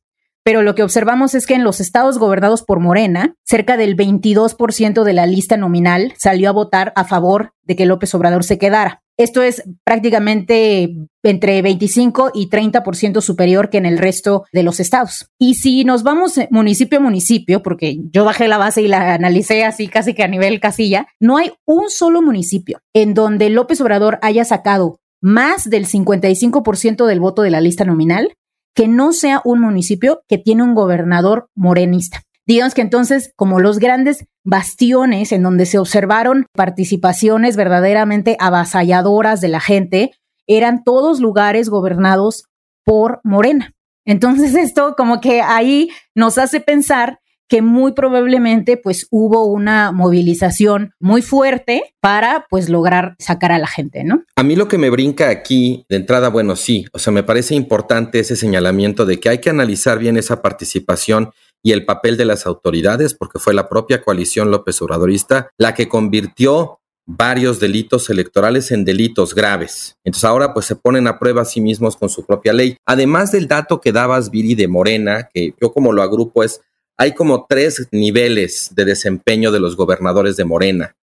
pero 0.43 0.62
lo 0.62 0.75
que 0.75 0.83
observamos 0.83 1.35
es 1.35 1.47
que 1.47 1.54
en 1.54 1.64
los 1.64 1.81
estados 1.81 2.19
gobernados 2.19 2.62
por 2.62 2.81
Morena, 2.81 3.35
cerca 3.45 3.78
del 3.78 3.97
22% 3.97 5.02
de 5.02 5.12
la 5.14 5.26
lista 5.26 5.57
nominal 5.57 6.12
salió 6.19 6.50
a 6.50 6.52
votar 6.52 6.93
a 6.97 7.04
favor 7.04 7.54
de 7.62 7.76
que 7.76 7.87
López 7.87 8.14
Obrador 8.14 8.45
se 8.45 8.59
quedara. 8.59 9.04
Esto 9.16 9.42
es 9.42 9.62
prácticamente 9.85 10.97
entre 11.23 11.62
25 11.62 12.33
y 12.35 12.50
30% 12.50 13.21
superior 13.21 13.71
que 13.71 13.78
en 13.78 13.87
el 13.87 13.99
resto 13.99 14.44
de 14.52 14.64
los 14.64 14.80
estados. 14.80 15.28
Y 15.38 15.54
si 15.54 15.85
nos 15.85 16.02
vamos 16.02 16.35
municipio 16.50 16.99
a 16.99 17.02
municipio, 17.02 17.62
porque 17.62 17.99
yo 18.11 18.25
bajé 18.25 18.49
la 18.49 18.59
base 18.59 18.83
y 18.83 18.88
la 18.88 19.14
analicé 19.14 19.64
así 19.64 19.87
casi 19.87 20.14
que 20.14 20.25
a 20.25 20.28
nivel 20.28 20.59
casilla, 20.59 21.06
no 21.21 21.37
hay 21.37 21.52
un 21.64 21.90
solo 21.90 22.23
municipio 22.23 22.80
en 22.92 23.14
donde 23.14 23.50
López 23.50 23.80
Obrador 23.80 24.18
haya 24.21 24.44
sacado 24.44 24.99
más 25.23 25.71
del 25.71 25.87
55% 25.87 27.06
del 27.06 27.21
voto 27.21 27.42
de 27.42 27.50
la 27.50 27.61
lista 27.61 27.85
nominal 27.85 28.35
que 28.75 28.88
no 28.88 29.12
sea 29.12 29.40
un 29.44 29.61
municipio 29.61 30.23
que 30.28 30.37
tiene 30.37 30.64
un 30.64 30.75
gobernador 30.75 31.49
morenista. 31.54 32.24
Digamos 32.47 32.75
que 32.75 32.83
entonces, 32.83 33.33
como 33.37 33.59
los 33.59 33.79
grandes 33.79 34.27
bastiones 34.45 35.33
en 35.33 35.43
donde 35.43 35.67
se 35.67 35.79
observaron 35.79 36.47
participaciones 36.53 37.57
verdaderamente 37.57 38.37
avasalladoras 38.39 39.41
de 39.41 39.49
la 39.49 39.61
gente, 39.61 40.13
eran 40.47 40.85
todos 40.85 41.21
lugares 41.21 41.71
gobernados 41.71 42.45
por 42.85 43.21
Morena. 43.25 43.73
Entonces 44.05 44.55
esto 44.55 44.95
como 44.97 45.21
que 45.21 45.41
ahí 45.41 45.89
nos 46.15 46.39
hace 46.39 46.61
pensar 46.61 47.21
que 47.49 47.61
muy 47.61 47.93
probablemente 47.93 48.77
pues 48.79 49.07
hubo 49.11 49.45
una 49.45 49.93
movilización 49.93 50.93
muy 50.99 51.21
fuerte 51.21 51.95
para 52.01 52.47
pues 52.49 52.71
lograr 52.71 53.17
sacar 53.19 53.53
a 53.53 53.59
la 53.59 53.67
gente, 53.67 54.03
¿no? 54.03 54.25
A 54.37 54.43
mí 54.43 54.57
lo 54.57 54.67
que 54.67 54.79
me 54.79 54.89
brinca 54.89 55.29
aquí 55.29 55.85
de 55.91 55.97
entrada, 55.97 56.31
bueno, 56.31 56.57
sí, 56.57 56.87
o 56.93 56.99
sea, 56.99 57.13
me 57.13 57.23
parece 57.23 57.55
importante 57.55 58.19
ese 58.19 58.37
señalamiento 58.37 59.05
de 59.05 59.21
que 59.21 59.29
hay 59.29 59.39
que 59.39 59.51
analizar 59.51 59.99
bien 59.99 60.17
esa 60.17 60.41
participación 60.41 61.33
y 61.64 61.73
el 61.73 61.87
papel 61.87 62.16
de 62.18 62.26
las 62.26 62.47
autoridades, 62.47 63.14
porque 63.14 63.38
fue 63.38 63.54
la 63.54 63.68
propia 63.68 64.02
coalición 64.02 64.50
López 64.50 64.80
Obradorista 64.83 65.49
la 65.56 65.75
que 65.75 65.88
convirtió 65.88 66.78
varios 67.06 67.59
delitos 67.59 68.11
electorales 68.11 68.71
en 68.71 68.85
delitos 68.85 69.35
graves. 69.35 69.97
Entonces 70.04 70.25
ahora 70.25 70.52
pues 70.52 70.66
se 70.66 70.76
ponen 70.76 71.06
a 71.06 71.18
prueba 71.18 71.42
a 71.42 71.47
sí 71.47 71.62
mismos 71.62 71.97
con 71.97 72.11
su 72.11 72.25
propia 72.25 72.52
ley. 72.52 72.76
Además 72.85 73.33
del 73.33 73.49
dato 73.49 73.80
que 73.80 73.92
dabas, 73.92 74.30
Viri, 74.30 74.54
de 74.54 74.68
Morena, 74.68 75.28
que 75.33 75.54
yo 75.61 75.73
como 75.73 75.92
lo 75.92 76.02
agrupo 76.02 76.44
es, 76.44 76.61
hay 76.99 77.14
como 77.14 77.47
tres 77.49 77.88
niveles 77.92 78.71
de 78.75 78.85
desempeño 78.85 79.50
de 79.50 79.61
los 79.61 79.75
gobernadores 79.75 80.37
de 80.37 80.44
Morena. 80.44 80.97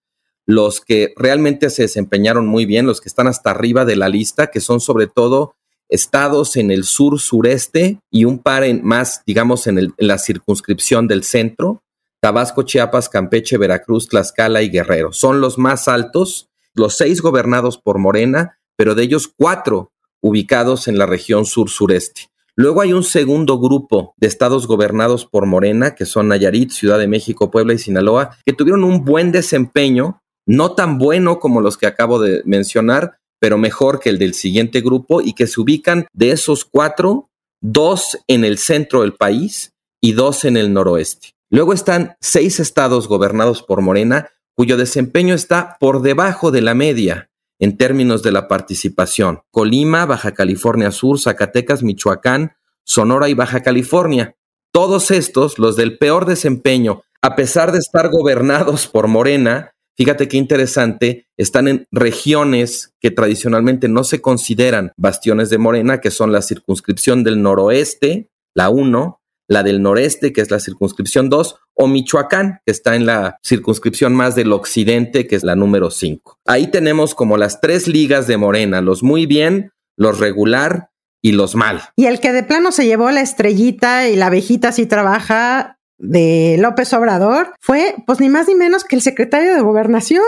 Los 0.45 0.79
que 0.79 1.13
realmente 1.17 1.71
se 1.71 1.83
desempeñaron 1.83 2.45
muy 2.45 2.65
bien, 2.65 2.85
los 2.85 3.01
que 3.01 3.09
están 3.09 3.27
hasta 3.27 3.49
arriba 3.49 3.83
de 3.83 3.95
la 3.95 4.09
lista, 4.09 4.47
que 4.47 4.59
son 4.59 4.79
sobre 4.79 5.07
todo 5.07 5.55
estados 5.91 6.55
en 6.55 6.71
el 6.71 6.83
sur 6.85 7.19
sureste 7.19 7.99
y 8.09 8.25
un 8.25 8.39
par 8.39 8.63
en 8.63 8.83
más, 8.83 9.21
digamos, 9.27 9.67
en, 9.67 9.77
en 9.77 9.93
la 9.97 10.17
circunscripción 10.17 11.07
del 11.07 11.23
centro, 11.23 11.83
Tabasco, 12.21 12.63
Chiapas, 12.63 13.09
Campeche, 13.09 13.57
Veracruz, 13.57 14.07
Tlaxcala 14.07 14.61
y 14.61 14.69
Guerrero. 14.69 15.11
Son 15.11 15.41
los 15.41 15.57
más 15.57 15.87
altos, 15.87 16.49
los 16.73 16.95
seis 16.95 17.21
gobernados 17.21 17.77
por 17.77 17.99
Morena, 17.99 18.57
pero 18.77 18.95
de 18.95 19.03
ellos 19.03 19.31
cuatro 19.37 19.91
ubicados 20.21 20.87
en 20.87 20.97
la 20.97 21.05
región 21.05 21.45
sur-sureste. 21.45 22.29
Luego 22.55 22.81
hay 22.81 22.93
un 22.93 23.03
segundo 23.03 23.59
grupo 23.59 24.13
de 24.17 24.27
estados 24.27 24.67
gobernados 24.67 25.25
por 25.25 25.45
Morena, 25.45 25.95
que 25.95 26.05
son 26.05 26.27
Nayarit, 26.27 26.71
Ciudad 26.71 26.99
de 26.99 27.07
México, 27.07 27.49
Puebla 27.49 27.73
y 27.73 27.79
Sinaloa, 27.79 28.37
que 28.45 28.53
tuvieron 28.53 28.83
un 28.83 29.03
buen 29.03 29.31
desempeño, 29.31 30.21
no 30.45 30.75
tan 30.75 30.97
bueno 30.97 31.39
como 31.39 31.61
los 31.61 31.77
que 31.77 31.87
acabo 31.87 32.19
de 32.19 32.41
mencionar, 32.45 33.17
pero 33.41 33.57
mejor 33.57 33.99
que 33.99 34.09
el 34.09 34.19
del 34.19 34.35
siguiente 34.35 34.81
grupo 34.81 35.19
y 35.19 35.33
que 35.33 35.47
se 35.47 35.59
ubican 35.59 36.05
de 36.13 36.31
esos 36.31 36.63
cuatro, 36.63 37.31
dos 37.59 38.19
en 38.27 38.45
el 38.45 38.59
centro 38.59 39.01
del 39.01 39.15
país 39.15 39.73
y 39.99 40.13
dos 40.13 40.45
en 40.45 40.57
el 40.57 40.71
noroeste. 40.71 41.31
Luego 41.49 41.73
están 41.73 42.15
seis 42.21 42.59
estados 42.59 43.07
gobernados 43.07 43.63
por 43.63 43.81
Morena 43.81 44.29
cuyo 44.55 44.77
desempeño 44.77 45.33
está 45.33 45.75
por 45.79 46.03
debajo 46.03 46.51
de 46.51 46.61
la 46.61 46.75
media 46.75 47.31
en 47.59 47.77
términos 47.77 48.21
de 48.21 48.31
la 48.31 48.47
participación. 48.47 49.41
Colima, 49.49 50.05
Baja 50.05 50.33
California 50.33 50.91
Sur, 50.91 51.19
Zacatecas, 51.19 51.81
Michoacán, 51.81 52.53
Sonora 52.83 53.27
y 53.27 53.33
Baja 53.33 53.61
California. 53.61 54.35
Todos 54.71 55.09
estos, 55.09 55.57
los 55.57 55.75
del 55.75 55.97
peor 55.97 56.25
desempeño, 56.25 57.01
a 57.23 57.35
pesar 57.35 57.71
de 57.71 57.79
estar 57.79 58.09
gobernados 58.09 58.87
por 58.87 59.07
Morena, 59.07 59.73
Fíjate 60.01 60.27
qué 60.27 60.37
interesante, 60.37 61.27
están 61.37 61.67
en 61.67 61.85
regiones 61.91 62.95
que 62.99 63.11
tradicionalmente 63.11 63.87
no 63.87 64.03
se 64.03 64.19
consideran 64.19 64.93
bastiones 64.97 65.51
de 65.51 65.59
Morena, 65.59 66.01
que 66.01 66.09
son 66.09 66.31
la 66.31 66.41
circunscripción 66.41 67.23
del 67.23 67.43
noroeste, 67.43 68.31
la 68.55 68.71
1, 68.71 69.21
la 69.47 69.61
del 69.61 69.83
noreste, 69.83 70.33
que 70.33 70.41
es 70.41 70.49
la 70.49 70.59
circunscripción 70.59 71.29
2, 71.29 71.55
o 71.75 71.87
Michoacán, 71.87 72.61
que 72.65 72.71
está 72.71 72.95
en 72.95 73.05
la 73.05 73.37
circunscripción 73.43 74.15
más 74.15 74.33
del 74.33 74.53
occidente, 74.53 75.27
que 75.27 75.35
es 75.35 75.43
la 75.43 75.55
número 75.55 75.91
5. 75.91 76.39
Ahí 76.47 76.71
tenemos 76.71 77.13
como 77.13 77.37
las 77.37 77.61
tres 77.61 77.87
ligas 77.87 78.25
de 78.25 78.37
Morena, 78.37 78.81
los 78.81 79.03
muy 79.03 79.27
bien, 79.27 79.71
los 79.97 80.17
regular 80.17 80.89
y 81.21 81.33
los 81.33 81.53
mal. 81.53 81.79
Y 81.95 82.07
el 82.07 82.19
que 82.19 82.31
de 82.31 82.41
plano 82.41 82.71
se 82.71 82.87
llevó 82.87 83.11
la 83.11 83.21
estrellita 83.21 84.09
y 84.09 84.15
la 84.15 84.25
abejita 84.25 84.71
sí 84.71 84.87
trabaja 84.87 85.77
de 86.01 86.57
López 86.59 86.91
Obrador 86.93 87.53
fue 87.61 87.95
pues 88.05 88.19
ni 88.19 88.29
más 88.29 88.47
ni 88.47 88.55
menos 88.55 88.83
que 88.83 88.95
el 88.95 89.01
secretario 89.01 89.53
de 89.53 89.61
gobernación, 89.61 90.23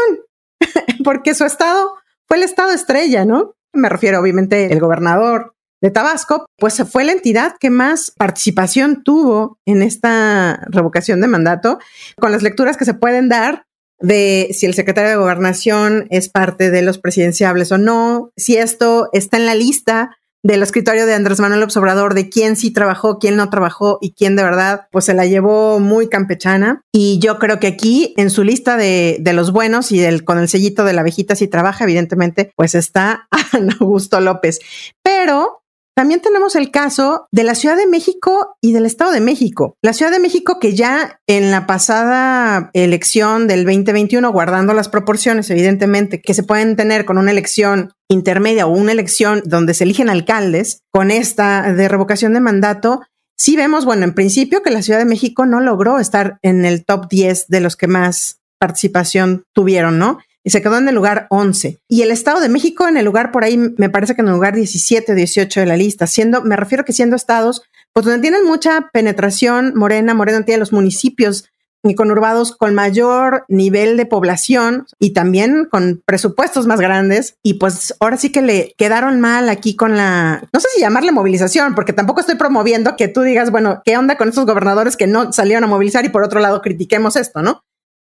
porque 1.04 1.34
su 1.34 1.46
estado 1.46 1.96
fue 2.28 2.38
el 2.38 2.44
estado 2.44 2.72
estrella, 2.72 3.26
¿no? 3.26 3.56
Me 3.74 3.90
refiero 3.90 4.20
obviamente 4.20 4.72
el 4.72 4.80
gobernador 4.80 5.56
de 5.82 5.92
Tabasco, 5.92 6.46
pues 6.58 6.82
fue 6.90 7.04
la 7.04 7.12
entidad 7.12 7.56
que 7.60 7.70
más 7.70 8.12
participación 8.12 9.04
tuvo 9.04 9.60
en 9.66 9.82
esta 9.82 10.64
revocación 10.70 11.20
de 11.20 11.28
mandato, 11.28 11.80
con 12.18 12.32
las 12.32 12.42
lecturas 12.42 12.78
que 12.78 12.86
se 12.86 12.94
pueden 12.94 13.28
dar 13.28 13.66
de 14.00 14.50
si 14.54 14.66
el 14.66 14.76
secretario 14.76 15.10
de 15.10 15.18
gobernación 15.18 16.08
es 16.10 16.30
parte 16.30 16.72
de 16.72 16.84
los 16.84 17.00
presidenciables 17.00 17.72
o 17.72 17.78
no, 17.78 18.32
si 18.38 18.58
esto 18.58 19.10
está 19.12 19.38
en 19.38 19.46
la 19.46 19.56
lista 19.56 20.18
del 20.44 20.62
escritorio 20.62 21.06
de 21.06 21.14
Andrés 21.14 21.40
Manuel 21.40 21.68
Obrador 21.76 22.14
de 22.14 22.30
quién 22.30 22.56
sí 22.56 22.72
trabajó, 22.72 23.18
quién 23.18 23.38
no 23.38 23.50
trabajó 23.50 23.98
y 24.02 24.12
quién 24.12 24.36
de 24.36 24.44
verdad 24.44 24.88
pues 24.92 25.06
se 25.06 25.14
la 25.14 25.26
llevó 25.26 25.80
muy 25.80 26.10
campechana. 26.10 26.82
Y 26.92 27.20
yo 27.20 27.40
creo 27.40 27.60
que 27.60 27.68
aquí 27.68 28.14
en 28.18 28.30
su 28.30 28.44
lista 28.44 28.76
de, 28.76 29.18
de 29.20 29.34
los 29.34 29.52
buenos 29.52 29.92
y 29.92 30.00
del, 30.00 30.26
con 30.26 30.38
el 30.38 30.50
sellito 30.50 30.84
de 30.84 30.94
la 30.94 31.02
abejita 31.02 31.36
si 31.36 31.48
trabaja, 31.48 31.86
evidentemente 31.86 32.52
pues 32.56 32.76
está 32.76 33.28
Augusto 33.80 34.20
López. 34.20 34.60
Pero 35.02 35.63
también 35.96 36.22
tenemos 36.22 36.56
el 36.56 36.72
caso 36.72 37.28
de 37.32 37.44
la 37.44 37.56
Ciudad 37.56 37.78
de 37.78 37.86
México 37.86 38.58
y 38.62 38.74
del 38.74 38.86
Estado 38.86 39.12
de 39.12 39.22
México. 39.22 39.78
La 39.82 39.94
Ciudad 39.94 40.12
de 40.12 40.20
México 40.20 40.60
que 40.60 40.74
ya 40.74 41.20
en 41.28 41.52
la 41.52 41.68
pasada 41.68 42.72
elección 42.74 43.48
del 43.48 43.64
2021, 43.64 44.32
guardando 44.32 44.74
las 44.74 44.90
proporciones 44.90 45.50
evidentemente 45.50 46.22
que 46.22 46.34
se 46.34 46.44
pueden 46.44 46.76
tener 46.76 47.06
con 47.06 47.18
una 47.18 47.32
elección 47.32 47.94
intermedia 48.10 48.66
o 48.66 48.72
una 48.72 48.92
elección 48.92 49.44
donde 49.46 49.74
se 49.74 49.84
eligen 49.84 50.10
alcaldes, 50.10 50.82
con 50.92 51.12
esta 51.12 51.74
de 51.74 51.88
revocación 51.88 52.34
de 52.34 52.40
mandato, 52.40 53.02
sí 53.38 53.56
vemos, 53.56 53.86
bueno, 53.86 54.04
en 54.04 54.14
principio 54.14 54.64
que 54.64 54.72
la 54.72 54.82
Ciudad 54.82 55.00
de 55.00 55.06
México 55.06 55.46
no 55.46 55.60
logró 55.60 56.00
estar 56.00 56.40
en 56.42 56.66
el 56.66 56.86
top 56.86 57.08
10 57.10 57.48
de 57.50 57.62
los 57.62 57.76
que 57.76 57.88
más 57.88 58.40
participación 58.60 59.44
tuvieron, 59.54 60.00
¿no? 60.00 60.20
Y 60.44 60.50
se 60.50 60.62
quedó 60.62 60.78
en 60.78 60.88
el 60.88 60.96
lugar 60.96 61.28
11. 61.30 61.80
Y 61.88 62.02
el 62.02 62.12
Estado 62.12 62.40
de 62.42 62.50
México 62.50 62.88
en 62.88 62.98
el 62.98 63.06
lugar 63.06 63.32
por 63.32 63.44
ahí, 63.44 63.58
me 63.78 63.90
parece 63.90 64.16
que 64.16 64.22
en 64.22 64.28
el 64.28 64.34
lugar 64.34 64.56
17 64.56 65.12
o 65.12 65.16
18 65.16 65.60
de 65.60 65.66
la 65.66 65.78
lista, 65.78 66.08
siendo, 66.08 66.42
me 66.44 66.56
refiero 66.56 66.84
que 66.86 66.94
siendo 66.94 67.16
estados, 67.16 67.64
pues 67.94 68.06
donde 68.06 68.22
tienen 68.22 68.46
mucha 68.46 68.90
penetración 68.92 69.74
morena, 69.76 70.14
Morena 70.14 70.44
tiene 70.44 70.60
los 70.60 70.74
municipios 70.74 71.50
y 71.86 71.96
conurbados 71.96 72.56
con 72.56 72.74
mayor 72.74 73.44
nivel 73.50 73.98
de 73.98 74.06
población 74.06 74.86
y 75.00 75.12
también 75.12 75.68
con 75.70 76.02
presupuestos 76.06 76.66
más 76.66 76.80
grandes. 76.80 77.36
Y 77.44 77.56
pues 77.56 77.94
ahora 78.00 78.18
sí 78.18 78.32
que 78.32 78.42
le 78.42 78.74
quedaron 78.78 79.20
mal 79.20 79.50
aquí 79.50 79.76
con 79.76 79.98
la, 79.98 80.48
no 80.54 80.60
sé 80.60 80.68
si 80.74 80.80
llamarle 80.80 81.12
movilización, 81.12 81.76
porque 81.76 81.92
tampoco 81.92 82.22
estoy 82.22 82.36
promoviendo 82.36 82.96
que 82.96 83.10
tú 83.10 83.22
digas, 83.22 83.52
bueno, 83.52 83.82
¿qué 83.84 83.98
onda 83.98 84.18
con 84.18 84.30
estos 84.30 84.46
gobernadores 84.46 84.96
que 84.96 85.08
no 85.08 85.34
salieron 85.34 85.66
a 85.66 85.68
movilizar 85.68 86.06
y 86.06 86.10
por 86.10 86.24
otro 86.24 86.40
lado 86.40 86.62
critiquemos 86.62 87.18
esto, 87.18 87.42
¿no? 87.42 87.64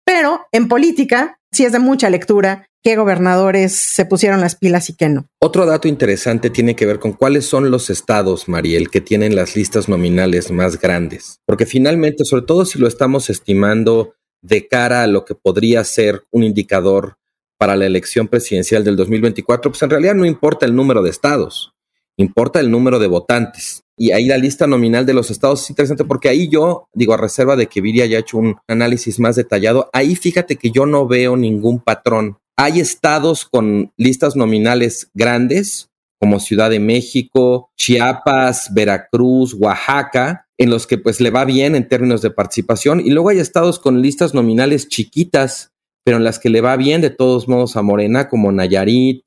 Pero 0.04 0.40
en 0.50 0.66
política, 0.66 1.38
sí 1.52 1.64
es 1.64 1.72
de 1.72 1.78
mucha 1.78 2.10
lectura 2.10 2.66
qué 2.82 2.96
gobernadores 2.96 3.72
se 3.74 4.06
pusieron 4.06 4.40
las 4.40 4.56
pilas 4.56 4.88
y 4.88 4.94
qué 4.94 5.08
no. 5.08 5.26
Otro 5.40 5.66
dato 5.66 5.88
interesante 5.88 6.50
tiene 6.50 6.74
que 6.74 6.86
ver 6.86 6.98
con 6.98 7.12
cuáles 7.12 7.46
son 7.46 7.70
los 7.70 7.90
estados, 7.90 8.48
Mariel, 8.48 8.90
que 8.90 9.00
tienen 9.00 9.36
las 9.36 9.56
listas 9.56 9.88
nominales 9.88 10.50
más 10.50 10.80
grandes. 10.80 11.40
Porque 11.46 11.66
finalmente, 11.66 12.24
sobre 12.24 12.46
todo 12.46 12.64
si 12.64 12.78
lo 12.78 12.88
estamos 12.88 13.30
estimando 13.30 14.14
de 14.42 14.66
cara 14.66 15.02
a 15.02 15.06
lo 15.06 15.24
que 15.24 15.34
podría 15.34 15.84
ser 15.84 16.24
un 16.30 16.42
indicador 16.42 17.16
para 17.58 17.76
la 17.76 17.84
elección 17.84 18.28
presidencial 18.28 18.84
del 18.84 18.96
2024, 18.96 19.70
pues 19.70 19.82
en 19.82 19.90
realidad 19.90 20.14
no 20.14 20.24
importa 20.24 20.64
el 20.64 20.74
número 20.74 21.02
de 21.02 21.10
estados, 21.10 21.74
importa 22.16 22.60
el 22.60 22.70
número 22.70 22.98
de 22.98 23.06
votantes. 23.06 23.82
Y 24.00 24.12
ahí 24.12 24.24
la 24.24 24.38
lista 24.38 24.66
nominal 24.66 25.04
de 25.04 25.12
los 25.12 25.30
estados 25.30 25.62
es 25.62 25.70
interesante 25.70 26.06
porque 26.06 26.30
ahí 26.30 26.48
yo, 26.48 26.88
digo, 26.94 27.12
a 27.12 27.18
reserva 27.18 27.54
de 27.54 27.66
que 27.66 27.82
Viri 27.82 28.00
haya 28.00 28.18
hecho 28.18 28.38
un 28.38 28.56
análisis 28.66 29.20
más 29.20 29.36
detallado, 29.36 29.90
ahí 29.92 30.16
fíjate 30.16 30.56
que 30.56 30.70
yo 30.70 30.86
no 30.86 31.06
veo 31.06 31.36
ningún 31.36 31.80
patrón 31.80 32.38
hay 32.62 32.78
estados 32.78 33.46
con 33.46 33.90
listas 33.96 34.36
nominales 34.36 35.10
grandes, 35.14 35.88
como 36.20 36.40
Ciudad 36.40 36.68
de 36.68 36.78
México, 36.78 37.70
Chiapas, 37.74 38.74
Veracruz, 38.74 39.54
Oaxaca, 39.54 40.46
en 40.58 40.68
los 40.68 40.86
que 40.86 40.98
pues 40.98 41.22
le 41.22 41.30
va 41.30 41.46
bien 41.46 41.74
en 41.74 41.88
términos 41.88 42.20
de 42.20 42.30
participación. 42.30 43.00
Y 43.00 43.12
luego 43.12 43.30
hay 43.30 43.38
estados 43.38 43.78
con 43.78 44.02
listas 44.02 44.34
nominales 44.34 44.88
chiquitas, 44.88 45.72
pero 46.04 46.18
en 46.18 46.24
las 46.24 46.38
que 46.38 46.50
le 46.50 46.60
va 46.60 46.76
bien 46.76 47.00
de 47.00 47.08
todos 47.08 47.48
modos 47.48 47.78
a 47.78 47.82
Morena, 47.82 48.28
como 48.28 48.52
Nayarit, 48.52 49.24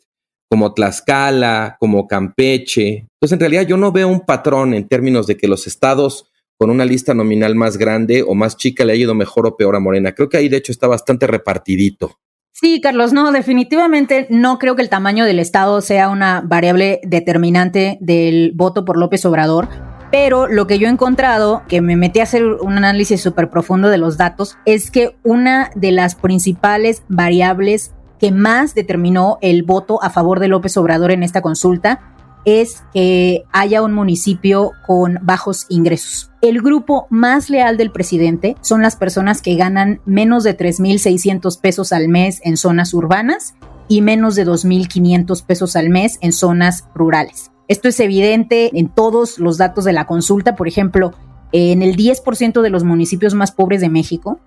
como 0.49 0.73
Tlaxcala, 0.73 1.77
como 1.79 2.07
Campeche. 2.07 3.07
Entonces, 3.19 3.33
en 3.33 3.39
realidad 3.39 3.67
yo 3.67 3.77
no 3.77 3.91
veo 3.91 4.07
un 4.07 4.21
patrón 4.21 4.73
en 4.73 4.87
términos 4.87 5.27
de 5.27 5.37
que 5.37 5.47
los 5.47 5.67
estados 5.67 6.29
con 6.57 6.69
una 6.69 6.85
lista 6.85 7.13
nominal 7.13 7.55
más 7.55 7.77
grande 7.77 8.23
o 8.23 8.35
más 8.35 8.55
chica 8.55 8.85
le 8.85 8.93
haya 8.93 9.03
ido 9.03 9.15
mejor 9.15 9.47
o 9.47 9.57
peor 9.57 9.75
a 9.75 9.79
Morena. 9.79 10.13
Creo 10.13 10.29
que 10.29 10.37
ahí 10.37 10.49
de 10.49 10.57
hecho 10.57 10.71
está 10.71 10.87
bastante 10.87 11.27
repartidito. 11.27 12.19
Sí, 12.53 12.79
Carlos, 12.81 13.13
no, 13.13 13.31
definitivamente 13.31 14.27
no 14.29 14.59
creo 14.59 14.75
que 14.75 14.83
el 14.83 14.89
tamaño 14.89 15.25
del 15.25 15.39
Estado 15.39 15.81
sea 15.81 16.09
una 16.09 16.41
variable 16.41 17.01
determinante 17.03 17.97
del 17.99 18.51
voto 18.53 18.85
por 18.85 18.97
López 18.97 19.25
Obrador. 19.25 19.67
Pero 20.11 20.47
lo 20.47 20.67
que 20.67 20.77
yo 20.77 20.87
he 20.87 20.91
encontrado, 20.91 21.63
que 21.67 21.81
me 21.81 21.95
metí 21.95 22.19
a 22.19 22.23
hacer 22.23 22.45
un 22.45 22.77
análisis 22.77 23.19
súper 23.19 23.49
profundo 23.49 23.89
de 23.89 23.97
los 23.97 24.15
datos, 24.15 24.59
es 24.65 24.91
que 24.91 25.17
una 25.23 25.71
de 25.73 25.91
las 25.91 26.13
principales 26.13 27.01
variables 27.09 27.95
que 28.23 28.31
más 28.31 28.73
determinó 28.73 29.37
el 29.41 29.63
voto 29.63 30.01
a 30.01 30.09
favor 30.09 30.39
de 30.39 30.47
López 30.47 30.77
Obrador 30.77 31.11
en 31.11 31.23
esta 31.23 31.41
consulta 31.41 31.99
es 32.45 32.81
que 32.93 33.43
haya 33.51 33.81
un 33.81 33.91
municipio 33.91 34.71
con 34.87 35.19
bajos 35.23 35.65
ingresos. 35.67 36.31
El 36.41 36.61
grupo 36.61 37.05
más 37.09 37.49
leal 37.49 37.75
del 37.75 37.91
presidente 37.91 38.55
son 38.61 38.81
las 38.81 38.95
personas 38.95 39.41
que 39.41 39.57
ganan 39.57 39.99
menos 40.05 40.45
de 40.45 40.57
3.600 40.57 41.59
pesos 41.59 41.91
al 41.91 42.07
mes 42.07 42.39
en 42.45 42.55
zonas 42.55 42.93
urbanas 42.93 43.55
y 43.89 44.01
menos 44.01 44.35
de 44.35 44.47
2.500 44.47 45.45
pesos 45.45 45.75
al 45.75 45.89
mes 45.89 46.17
en 46.21 46.31
zonas 46.31 46.85
rurales. 46.95 47.51
Esto 47.67 47.89
es 47.89 47.99
evidente 47.99 48.71
en 48.79 48.87
todos 48.87 49.37
los 49.37 49.57
datos 49.57 49.83
de 49.83 49.91
la 49.91 50.07
consulta. 50.07 50.55
Por 50.55 50.69
ejemplo, 50.69 51.11
en 51.51 51.81
el 51.81 51.97
10% 51.97 52.61
de 52.61 52.69
los 52.69 52.85
municipios 52.85 53.33
más 53.33 53.51
pobres 53.51 53.81
de 53.81 53.89
México, 53.89 54.39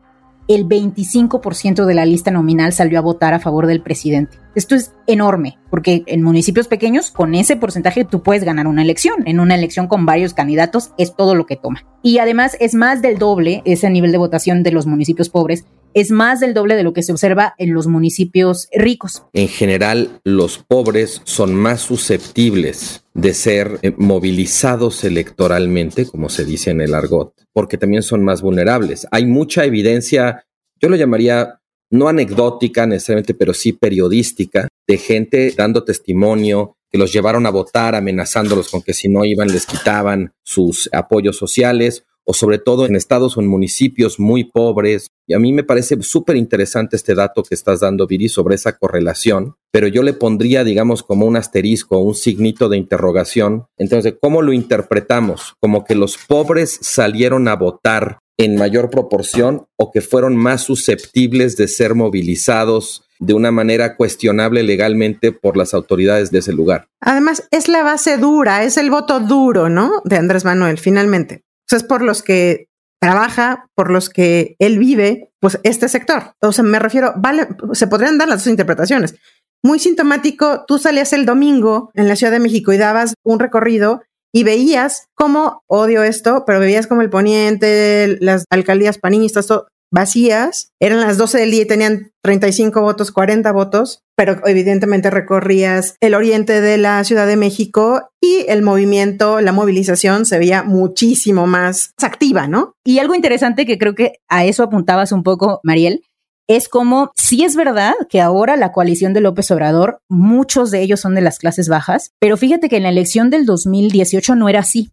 el 0.48 0.68
25% 0.68 1.84
de 1.84 1.94
la 1.94 2.06
lista 2.06 2.30
nominal 2.30 2.72
salió 2.72 2.98
a 2.98 3.02
votar 3.02 3.34
a 3.34 3.40
favor 3.40 3.66
del 3.66 3.82
presidente. 3.82 4.38
Esto 4.54 4.74
es 4.74 4.92
enorme, 5.06 5.58
porque 5.70 6.02
en 6.06 6.22
municipios 6.22 6.66
pequeños, 6.66 7.10
con 7.10 7.34
ese 7.34 7.56
porcentaje, 7.56 8.04
tú 8.04 8.22
puedes 8.22 8.44
ganar 8.44 8.66
una 8.66 8.82
elección. 8.82 9.26
En 9.26 9.38
una 9.38 9.54
elección 9.54 9.86
con 9.86 10.06
varios 10.06 10.32
candidatos 10.32 10.92
es 10.96 11.14
todo 11.14 11.34
lo 11.34 11.46
que 11.46 11.56
toma. 11.56 11.84
Y 12.02 12.18
además 12.18 12.56
es 12.58 12.74
más 12.74 13.02
del 13.02 13.18
doble 13.18 13.62
ese 13.64 13.90
nivel 13.90 14.12
de 14.12 14.18
votación 14.18 14.62
de 14.62 14.72
los 14.72 14.86
municipios 14.86 15.28
pobres 15.28 15.66
es 15.96 16.10
más 16.10 16.40
del 16.40 16.52
doble 16.52 16.76
de 16.76 16.82
lo 16.82 16.92
que 16.92 17.02
se 17.02 17.10
observa 17.10 17.54
en 17.56 17.72
los 17.72 17.86
municipios 17.86 18.68
ricos. 18.74 19.22
En 19.32 19.48
general, 19.48 20.20
los 20.24 20.58
pobres 20.58 21.22
son 21.24 21.54
más 21.54 21.80
susceptibles 21.80 23.02
de 23.14 23.32
ser 23.32 23.78
eh, 23.80 23.94
movilizados 23.96 25.04
electoralmente, 25.04 26.04
como 26.04 26.28
se 26.28 26.44
dice 26.44 26.70
en 26.70 26.82
el 26.82 26.92
argot, 26.92 27.32
porque 27.54 27.78
también 27.78 28.02
son 28.02 28.22
más 28.22 28.42
vulnerables. 28.42 29.06
Hay 29.10 29.24
mucha 29.24 29.64
evidencia, 29.64 30.44
yo 30.78 30.90
lo 30.90 30.96
llamaría 30.96 31.60
no 31.90 32.08
anecdótica 32.08 32.86
necesariamente, 32.86 33.32
pero 33.32 33.54
sí 33.54 33.72
periodística, 33.72 34.68
de 34.86 34.98
gente 34.98 35.54
dando 35.56 35.82
testimonio 35.82 36.76
que 36.90 36.98
los 36.98 37.10
llevaron 37.10 37.46
a 37.46 37.50
votar 37.50 37.94
amenazándolos 37.94 38.68
con 38.68 38.82
que 38.82 38.92
si 38.92 39.08
no 39.08 39.24
iban 39.24 39.48
les 39.48 39.64
quitaban 39.64 40.34
sus 40.42 40.90
apoyos 40.92 41.38
sociales 41.38 42.04
o 42.26 42.34
sobre 42.34 42.58
todo 42.58 42.86
en 42.86 42.96
estados 42.96 43.36
o 43.36 43.40
en 43.40 43.46
municipios 43.46 44.18
muy 44.18 44.44
pobres. 44.44 45.10
Y 45.26 45.34
a 45.34 45.38
mí 45.38 45.52
me 45.52 45.64
parece 45.64 46.02
súper 46.02 46.36
interesante 46.36 46.96
este 46.96 47.14
dato 47.14 47.42
que 47.42 47.54
estás 47.54 47.80
dando, 47.80 48.06
Viri, 48.06 48.28
sobre 48.28 48.56
esa 48.56 48.76
correlación, 48.76 49.56
pero 49.70 49.86
yo 49.86 50.02
le 50.02 50.12
pondría, 50.12 50.64
digamos, 50.64 51.02
como 51.02 51.26
un 51.26 51.36
asterisco, 51.36 51.98
un 51.98 52.14
signito 52.14 52.68
de 52.68 52.76
interrogación. 52.76 53.66
Entonces, 53.78 54.14
¿cómo 54.20 54.42
lo 54.42 54.52
interpretamos? 54.52 55.54
¿Como 55.60 55.84
que 55.84 55.94
los 55.94 56.18
pobres 56.18 56.78
salieron 56.82 57.48
a 57.48 57.54
votar 57.54 58.18
en 58.38 58.56
mayor 58.56 58.90
proporción 58.90 59.66
o 59.76 59.92
que 59.92 60.02
fueron 60.02 60.36
más 60.36 60.62
susceptibles 60.62 61.56
de 61.56 61.68
ser 61.68 61.94
movilizados 61.94 63.04
de 63.18 63.32
una 63.32 63.50
manera 63.50 63.96
cuestionable 63.96 64.62
legalmente 64.62 65.32
por 65.32 65.56
las 65.56 65.72
autoridades 65.72 66.30
de 66.30 66.40
ese 66.40 66.52
lugar. 66.52 66.88
Además, 67.00 67.48
es 67.50 67.66
la 67.68 67.82
base 67.82 68.18
dura, 68.18 68.62
es 68.62 68.76
el 68.76 68.90
voto 68.90 69.20
duro, 69.20 69.70
¿no? 69.70 70.02
De 70.04 70.16
Andrés 70.16 70.44
Manuel, 70.44 70.76
finalmente 70.76 71.45
sea, 71.68 71.78
es 71.78 71.84
por 71.84 72.02
los 72.02 72.22
que 72.22 72.68
trabaja, 73.00 73.68
por 73.74 73.90
los 73.90 74.08
que 74.08 74.56
él 74.58 74.78
vive, 74.78 75.30
pues 75.40 75.60
este 75.62 75.88
sector. 75.88 76.34
O 76.40 76.52
sea, 76.52 76.64
me 76.64 76.78
refiero, 76.78 77.14
vale, 77.16 77.48
se 77.72 77.86
podrían 77.86 78.18
dar 78.18 78.28
las 78.28 78.40
dos 78.40 78.50
interpretaciones. 78.50 79.14
Muy 79.62 79.78
sintomático, 79.78 80.64
tú 80.66 80.78
salías 80.78 81.12
el 81.12 81.26
domingo 81.26 81.90
en 81.94 82.08
la 82.08 82.16
Ciudad 82.16 82.32
de 82.32 82.40
México 82.40 82.72
y 82.72 82.78
dabas 82.78 83.14
un 83.24 83.38
recorrido 83.38 84.02
y 84.32 84.44
veías 84.44 85.08
cómo, 85.14 85.62
odio 85.66 86.02
esto, 86.02 86.44
pero 86.46 86.60
veías 86.60 86.86
como 86.86 87.02
el 87.02 87.10
poniente, 87.10 88.18
las 88.20 88.44
alcaldías 88.50 88.98
panistas, 88.98 89.46
todo, 89.46 89.68
vacías, 89.92 90.72
eran 90.80 91.00
las 91.00 91.18
12 91.18 91.38
del 91.38 91.50
día 91.50 91.62
y 91.62 91.66
tenían 91.66 92.12
35 92.22 92.80
votos, 92.80 93.12
40 93.12 93.50
votos, 93.52 94.02
pero 94.16 94.46
evidentemente 94.46 95.10
recorrías 95.10 95.96
el 96.00 96.14
oriente 96.14 96.60
de 96.60 96.78
la 96.78 97.02
Ciudad 97.04 97.26
de 97.26 97.36
México 97.36 98.10
y 98.20 98.44
el 98.48 98.62
movimiento, 98.62 99.40
la 99.40 99.52
movilización 99.52 100.26
se 100.26 100.38
veía 100.38 100.62
muchísimo 100.62 101.46
más 101.46 101.92
activa, 102.02 102.48
¿no? 102.48 102.74
Y 102.84 102.98
algo 102.98 103.14
interesante 103.14 103.66
que 103.66 103.78
creo 103.78 103.94
que 103.94 104.14
a 104.28 104.44
eso 104.44 104.62
apuntabas 104.62 105.12
un 105.12 105.22
poco, 105.22 105.60
Mariel, 105.62 106.02
es 106.48 106.68
como, 106.68 107.10
sí 107.16 107.44
es 107.44 107.56
verdad 107.56 107.94
que 108.08 108.20
ahora 108.20 108.56
la 108.56 108.70
coalición 108.72 109.12
de 109.12 109.20
López 109.20 109.50
Obrador, 109.50 110.00
muchos 110.08 110.70
de 110.70 110.80
ellos 110.80 111.00
son 111.00 111.14
de 111.14 111.20
las 111.20 111.38
clases 111.38 111.68
bajas, 111.68 112.12
pero 112.20 112.36
fíjate 112.36 112.68
que 112.68 112.76
en 112.76 112.84
la 112.84 112.90
elección 112.90 113.30
del 113.30 113.46
2018 113.46 114.36
no 114.36 114.48
era 114.48 114.60
así. 114.60 114.90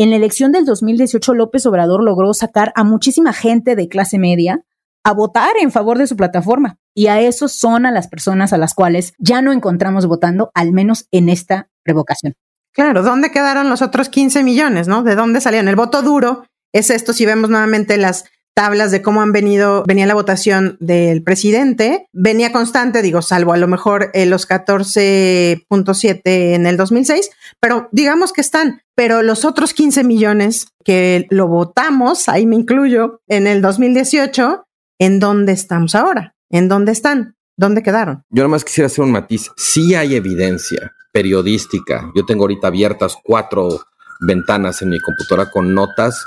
En 0.00 0.10
la 0.10 0.16
elección 0.16 0.52
del 0.52 0.64
2018, 0.64 1.34
López 1.34 1.66
Obrador 1.66 2.04
logró 2.04 2.32
sacar 2.32 2.72
a 2.76 2.84
muchísima 2.84 3.32
gente 3.32 3.74
de 3.74 3.88
clase 3.88 4.16
media 4.16 4.62
a 5.02 5.12
votar 5.12 5.50
en 5.60 5.72
favor 5.72 5.98
de 5.98 6.06
su 6.06 6.14
plataforma. 6.14 6.78
Y 6.94 7.08
a 7.08 7.20
esos 7.20 7.58
son 7.58 7.84
a 7.84 7.90
las 7.90 8.06
personas 8.06 8.52
a 8.52 8.58
las 8.58 8.74
cuales 8.74 9.12
ya 9.18 9.42
no 9.42 9.52
encontramos 9.52 10.06
votando, 10.06 10.52
al 10.54 10.72
menos 10.72 11.08
en 11.10 11.28
esta 11.28 11.68
revocación. 11.84 12.34
Claro, 12.72 13.02
¿dónde 13.02 13.32
quedaron 13.32 13.68
los 13.68 13.82
otros 13.82 14.08
15 14.08 14.44
millones, 14.44 14.86
no? 14.86 15.02
¿De 15.02 15.16
dónde 15.16 15.40
salían? 15.40 15.66
El 15.66 15.74
voto 15.74 16.00
duro 16.02 16.44
es 16.72 16.90
esto, 16.90 17.12
si 17.12 17.26
vemos 17.26 17.50
nuevamente 17.50 17.96
las 17.96 18.24
tablas 18.58 18.90
de 18.90 19.02
cómo 19.02 19.22
han 19.22 19.30
venido, 19.30 19.84
venía 19.86 20.04
la 20.04 20.14
votación 20.14 20.76
del 20.80 21.22
presidente, 21.22 22.08
venía 22.12 22.50
constante, 22.50 23.02
digo, 23.02 23.22
salvo 23.22 23.52
a 23.52 23.56
lo 23.56 23.68
mejor 23.68 24.10
eh, 24.14 24.26
los 24.26 24.48
14.7 24.48 26.20
en 26.24 26.66
el 26.66 26.76
2006, 26.76 27.30
pero 27.60 27.88
digamos 27.92 28.32
que 28.32 28.40
están, 28.40 28.82
pero 28.96 29.22
los 29.22 29.44
otros 29.44 29.74
15 29.74 30.02
millones 30.02 30.72
que 30.84 31.28
lo 31.30 31.46
votamos, 31.46 32.28
ahí 32.28 32.46
me 32.46 32.56
incluyo, 32.56 33.20
en 33.28 33.46
el 33.46 33.62
2018, 33.62 34.64
¿en 34.98 35.20
dónde 35.20 35.52
estamos 35.52 35.94
ahora? 35.94 36.34
¿En 36.50 36.66
dónde 36.66 36.90
están? 36.90 37.36
¿Dónde 37.56 37.84
quedaron? 37.84 38.24
Yo 38.28 38.42
nada 38.42 38.48
más 38.48 38.64
quisiera 38.64 38.86
hacer 38.86 39.04
un 39.04 39.12
matiz. 39.12 39.52
Sí 39.56 39.94
hay 39.94 40.16
evidencia 40.16 40.96
periodística. 41.12 42.10
Yo 42.16 42.26
tengo 42.26 42.42
ahorita 42.42 42.66
abiertas 42.66 43.16
cuatro 43.22 43.82
ventanas 44.20 44.82
en 44.82 44.90
mi 44.90 45.00
computadora 45.00 45.50
con 45.50 45.74
notas 45.74 46.24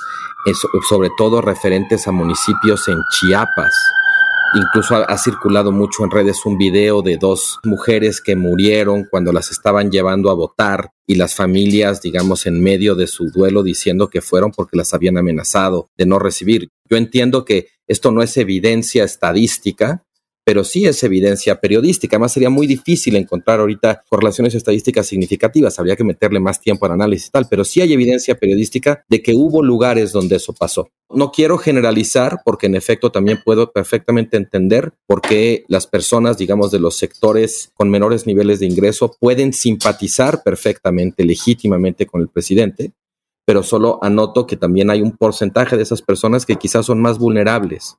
sobre 0.89 1.09
todo 1.17 1.41
referentes 1.41 2.07
a 2.07 2.11
municipios 2.11 2.87
en 2.87 2.97
Chiapas. 3.11 3.73
Incluso 4.53 4.95
ha, 4.95 5.17
circulado 5.17 5.71
mucho 5.71 6.03
en 6.03 6.11
redes 6.11 6.45
un 6.45 6.57
video 6.57 7.01
de 7.01 7.15
dos 7.15 7.59
mujeres 7.63 8.19
que 8.19 8.35
murieron 8.35 9.07
cuando 9.09 9.31
las 9.31 9.49
estaban 9.49 9.91
llevando 9.91 10.29
a 10.29 10.33
votar 10.33 10.89
y 11.07 11.15
las 11.15 11.35
familias, 11.35 12.01
digamos, 12.01 12.45
en 12.45 12.61
medio 12.61 12.95
de 12.95 13.07
su 13.07 13.31
duelo 13.31 13.63
diciendo 13.63 14.09
que 14.09 14.19
fueron 14.19 14.51
porque 14.51 14.75
las 14.75 14.93
habían 14.93 15.17
amenazado 15.17 15.87
de 15.97 16.05
no 16.05 16.19
recibir. 16.19 16.67
Yo 16.89 16.97
entiendo 16.97 17.45
que 17.45 17.69
esto 17.87 18.11
no 18.11 18.21
es 18.23 18.35
evidencia 18.35 19.05
estadística, 19.05 20.03
pero 20.43 20.63
sí 20.63 20.85
es 20.85 21.03
evidencia 21.03 21.59
periodística. 21.59 22.15
Además, 22.15 22.33
sería 22.33 22.49
muy 22.49 22.67
difícil 22.67 23.15
encontrar 23.15 23.59
ahorita 23.59 24.03
correlaciones 24.09 24.55
estadísticas 24.55 25.07
significativas. 25.07 25.77
Habría 25.79 25.95
que 25.95 26.03
meterle 26.03 26.39
más 26.39 26.59
tiempo 26.59 26.85
al 26.85 26.93
análisis 26.93 27.27
y 27.27 27.31
tal, 27.31 27.47
pero 27.49 27.63
sí 27.63 27.81
hay 27.81 27.93
evidencia 27.93 28.35
periodística 28.35 29.03
de 29.07 29.21
que 29.21 29.33
hubo 29.33 29.63
lugares 29.63 30.11
donde 30.11 30.37
eso 30.37 30.53
pasó. 30.53 30.89
No 31.09 31.31
quiero 31.31 31.57
generalizar 31.57 32.39
porque 32.43 32.67
en 32.67 32.75
efecto 32.75 33.11
también 33.11 33.41
puedo 33.43 33.71
perfectamente 33.71 34.37
entender 34.37 34.93
por 35.05 35.21
qué 35.21 35.65
las 35.67 35.85
personas, 35.85 36.37
digamos, 36.37 36.71
de 36.71 36.79
los 36.79 36.95
sectores 36.97 37.71
con 37.73 37.89
menores 37.89 38.25
niveles 38.25 38.59
de 38.59 38.65
ingreso 38.65 39.15
pueden 39.19 39.53
simpatizar 39.53 40.41
perfectamente, 40.43 41.25
legítimamente 41.25 42.05
con 42.05 42.21
el 42.21 42.29
presidente, 42.29 42.93
pero 43.45 43.61
solo 43.63 43.99
anoto 44.01 44.47
que 44.47 44.55
también 44.55 44.89
hay 44.89 45.01
un 45.01 45.17
porcentaje 45.17 45.75
de 45.75 45.83
esas 45.83 46.01
personas 46.01 46.45
que 46.45 46.55
quizás 46.55 46.85
son 46.85 47.01
más 47.01 47.19
vulnerables 47.19 47.97